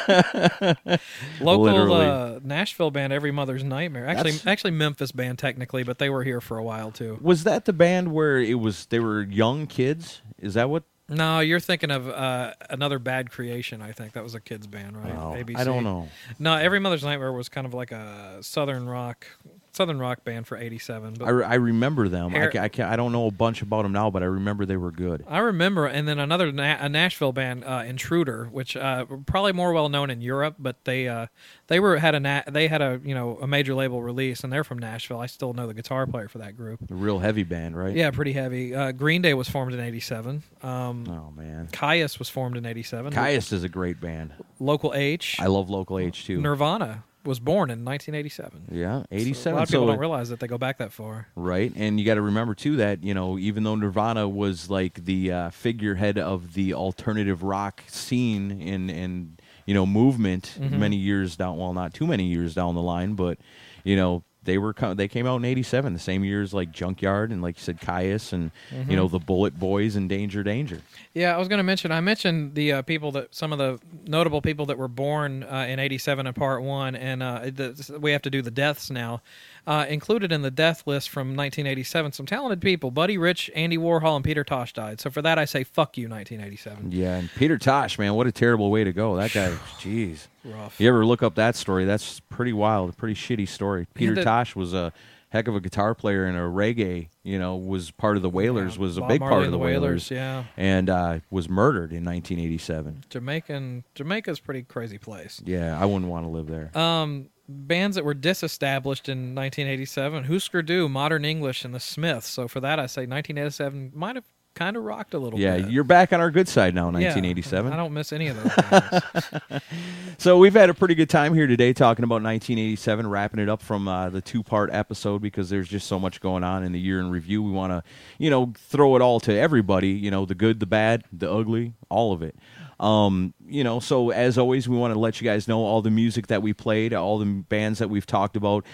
[1.40, 4.06] Local uh, Nashville band, Every Mother's Nightmare.
[4.06, 7.18] Actually, That's- actually Memphis band technically, but they were here for a while too.
[7.20, 10.22] was that the band where it was they were young kids?
[10.38, 10.84] Is that what?
[11.08, 13.82] No, you're thinking of uh, another Bad Creation.
[13.82, 15.12] I think that was a kids band, right?
[15.12, 15.58] Oh, ABC.
[15.58, 16.08] I don't know.
[16.38, 19.26] No, Every Mother's Nightmare was kind of like a southern rock,
[19.72, 21.14] southern rock band for '87.
[21.18, 22.34] But I, re- I remember them.
[22.34, 24.26] I, Hair- ca- I, ca- I don't know a bunch about them now, but I
[24.26, 25.24] remember they were good.
[25.28, 29.52] I remember, and then another Na- a Nashville band, uh, Intruder, which uh, were probably
[29.52, 31.26] more well known in Europe, but they uh,
[31.68, 34.52] they were had a na- they had a you know a major label release, and
[34.52, 35.18] they're from Nashville.
[35.20, 36.80] I still know the guitar player for that group.
[36.90, 37.94] A real heavy band, right?
[37.96, 38.74] Yeah, pretty heavy.
[38.74, 40.42] Uh, Green Day was formed in '87.
[40.62, 43.12] Um, oh man, Kyuss was formed in '87.
[43.12, 44.32] Kyuss is a great band.
[44.60, 45.38] Local H.
[45.40, 46.40] I love Local H too.
[46.40, 47.04] Nirvana.
[47.24, 48.68] Was born in 1987.
[48.72, 49.34] Yeah, 87.
[49.34, 49.52] So 87.
[49.52, 51.28] a lot of people it- don't realize that they go back that far.
[51.36, 55.04] Right, and you got to remember too that you know even though Nirvana was like
[55.04, 60.78] the uh, figurehead of the alternative rock scene and and you know movement Mhm.
[60.78, 63.38] many years down, well not too many years down the line, but
[63.84, 67.30] you know they were co- they came out in '87, the same years like Junkyard
[67.30, 68.50] and like you said Kyuss and
[68.88, 70.82] you know the Bullet Boys and Danger Danger.
[71.14, 71.92] Yeah, I was going to mention.
[71.92, 75.66] I mentioned the uh, people that some of the notable people that were born uh,
[75.68, 79.22] in '87 in Part One, and uh, the, we have to do the deaths now.
[79.66, 84.16] Uh, included in the death list from 1987, some talented people: Buddy Rich, Andy Warhol,
[84.16, 85.00] and Peter Tosh died.
[85.00, 86.90] So for that, I say fuck you, 1987.
[86.90, 89.16] Yeah, and Peter Tosh, man, what a terrible way to go.
[89.16, 90.26] That guy, jeez.
[90.44, 90.80] Rough.
[90.80, 91.84] You ever look up that story?
[91.84, 93.86] That's pretty wild, a pretty shitty story.
[93.94, 94.92] Peter Tosh was a
[95.32, 98.78] heck of a guitar player and a reggae, you know, was part of the Wailers,
[98.78, 100.44] was a Bob big Marley part of the Wailers, Wailers, yeah.
[100.58, 103.04] And uh, was murdered in 1987.
[103.08, 105.40] Jamaican Jamaica's a pretty crazy place.
[105.44, 106.76] Yeah, I wouldn't want to live there.
[106.78, 112.28] Um, bands that were disestablished in 1987: Husker Du, Modern English, and the Smiths.
[112.28, 114.24] So for that, I say 1987 might have
[114.54, 115.70] kind of rocked a little yeah, bit.
[115.70, 117.72] you're back on our good side now, Yeah, 1987.
[117.72, 119.60] I don't miss any of those.
[120.18, 123.62] so we've had a pretty good time here today talking about 1987, wrapping it up
[123.62, 127.00] from uh, the two-part episode because there's just so much going on in the year
[127.00, 127.42] in review.
[127.42, 127.82] We want to,
[128.18, 129.90] you know, throw it all to everybody.
[129.90, 132.36] You know, the good, the bad, the ugly, all of it.
[132.82, 135.90] Um, you know, so as always, we want to let you guys know all the
[135.90, 138.66] music that we played, all the bands that we've talked about.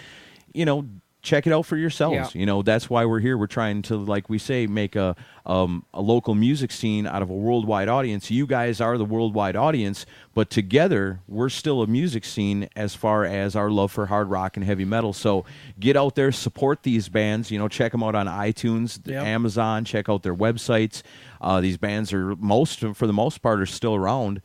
[0.53, 0.87] You know,
[1.21, 2.33] check it out for yourselves.
[2.33, 2.39] Yeah.
[2.39, 3.37] You know, that's why we're here.
[3.37, 7.29] We're trying to, like we say, make a um, a local music scene out of
[7.29, 8.31] a worldwide audience.
[8.31, 13.25] You guys are the worldwide audience, but together we're still a music scene as far
[13.25, 15.11] as our love for hard rock and heavy metal.
[15.13, 15.45] So
[15.79, 17.51] get out there, support these bands.
[17.51, 19.23] You know, check them out on iTunes, Yep.
[19.23, 19.85] Amazon.
[19.85, 21.03] Check out their websites.
[21.41, 24.41] Uh, these bands are most, for the most part, are still around.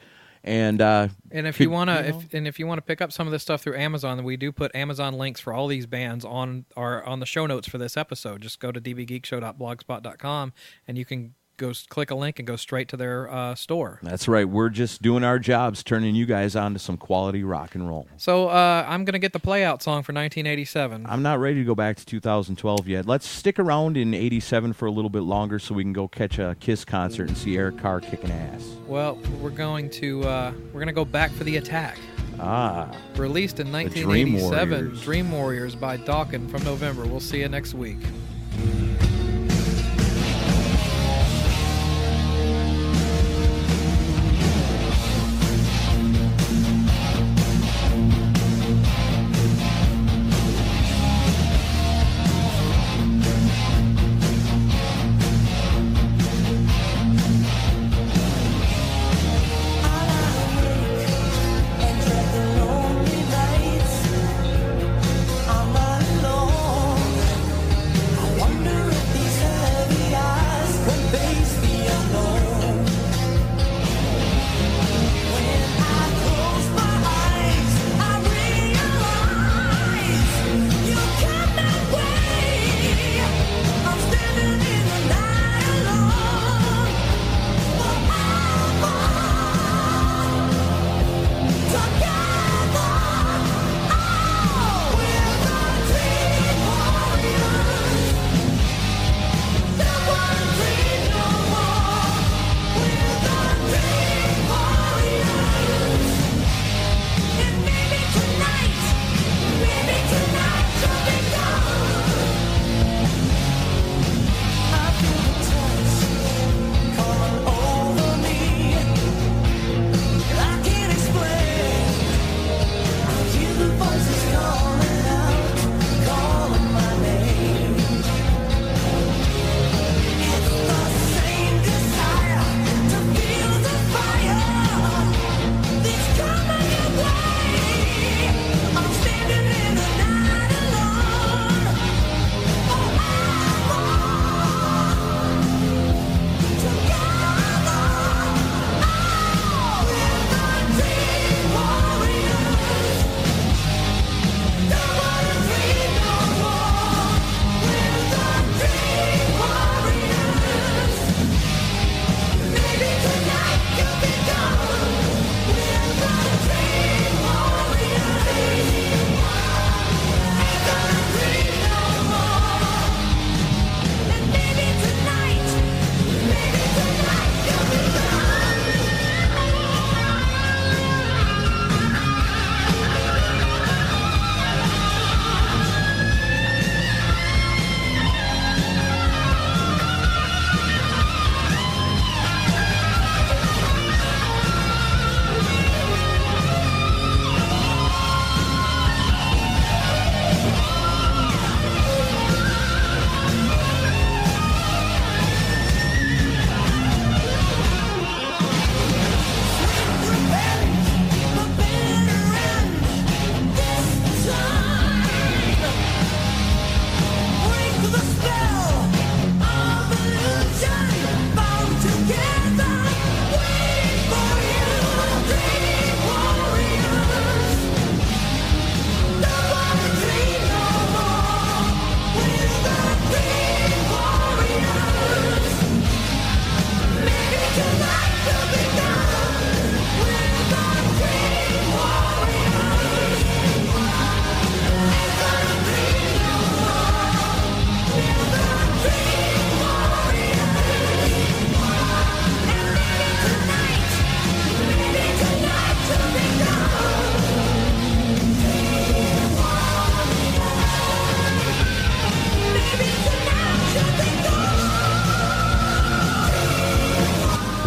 [0.47, 2.83] And uh, And if could- you want to, know, if and if you want to
[2.83, 5.67] pick up some of this stuff through Amazon, we do put Amazon links for all
[5.69, 8.43] these bands on our on the show notes for this episode.
[8.43, 10.53] Just go to dbgeekshow.blogspot.com
[10.87, 13.99] and you can go click a link and go straight to their uh, store.
[14.03, 14.49] That's right.
[14.49, 18.07] We're just doing our jobs, turning you guys on to some quality rock and roll.
[18.17, 21.07] So uh, I'm gonna get the playout song for 1987.
[21.09, 23.07] I'm not ready to go back to 2012 yet.
[23.07, 26.39] Let's stick around in 87 for a little bit longer so we can go catch
[26.39, 28.77] a Kiss concert and see Eric Carr kicking ass.
[28.87, 31.99] Well, we're going to uh, we're gonna go back for the attack.
[32.41, 32.91] Ah.
[33.17, 35.03] Released in The Dream 1987, Warriors.
[35.03, 37.07] Dream Warriors by Dokken from November.
[37.07, 37.99] We'll see you next week.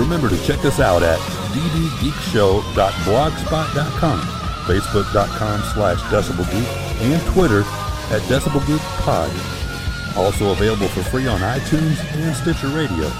[0.07, 1.19] Remember to check us out at
[1.51, 4.19] dbgeekshow.blogspot.com,
[4.65, 6.65] facebook.com slash decibelgeek,
[7.01, 7.63] and Twitter
[8.15, 10.15] at decibelgeekpod.
[10.15, 13.11] Also available for free on iTunes and Stitcher Radio.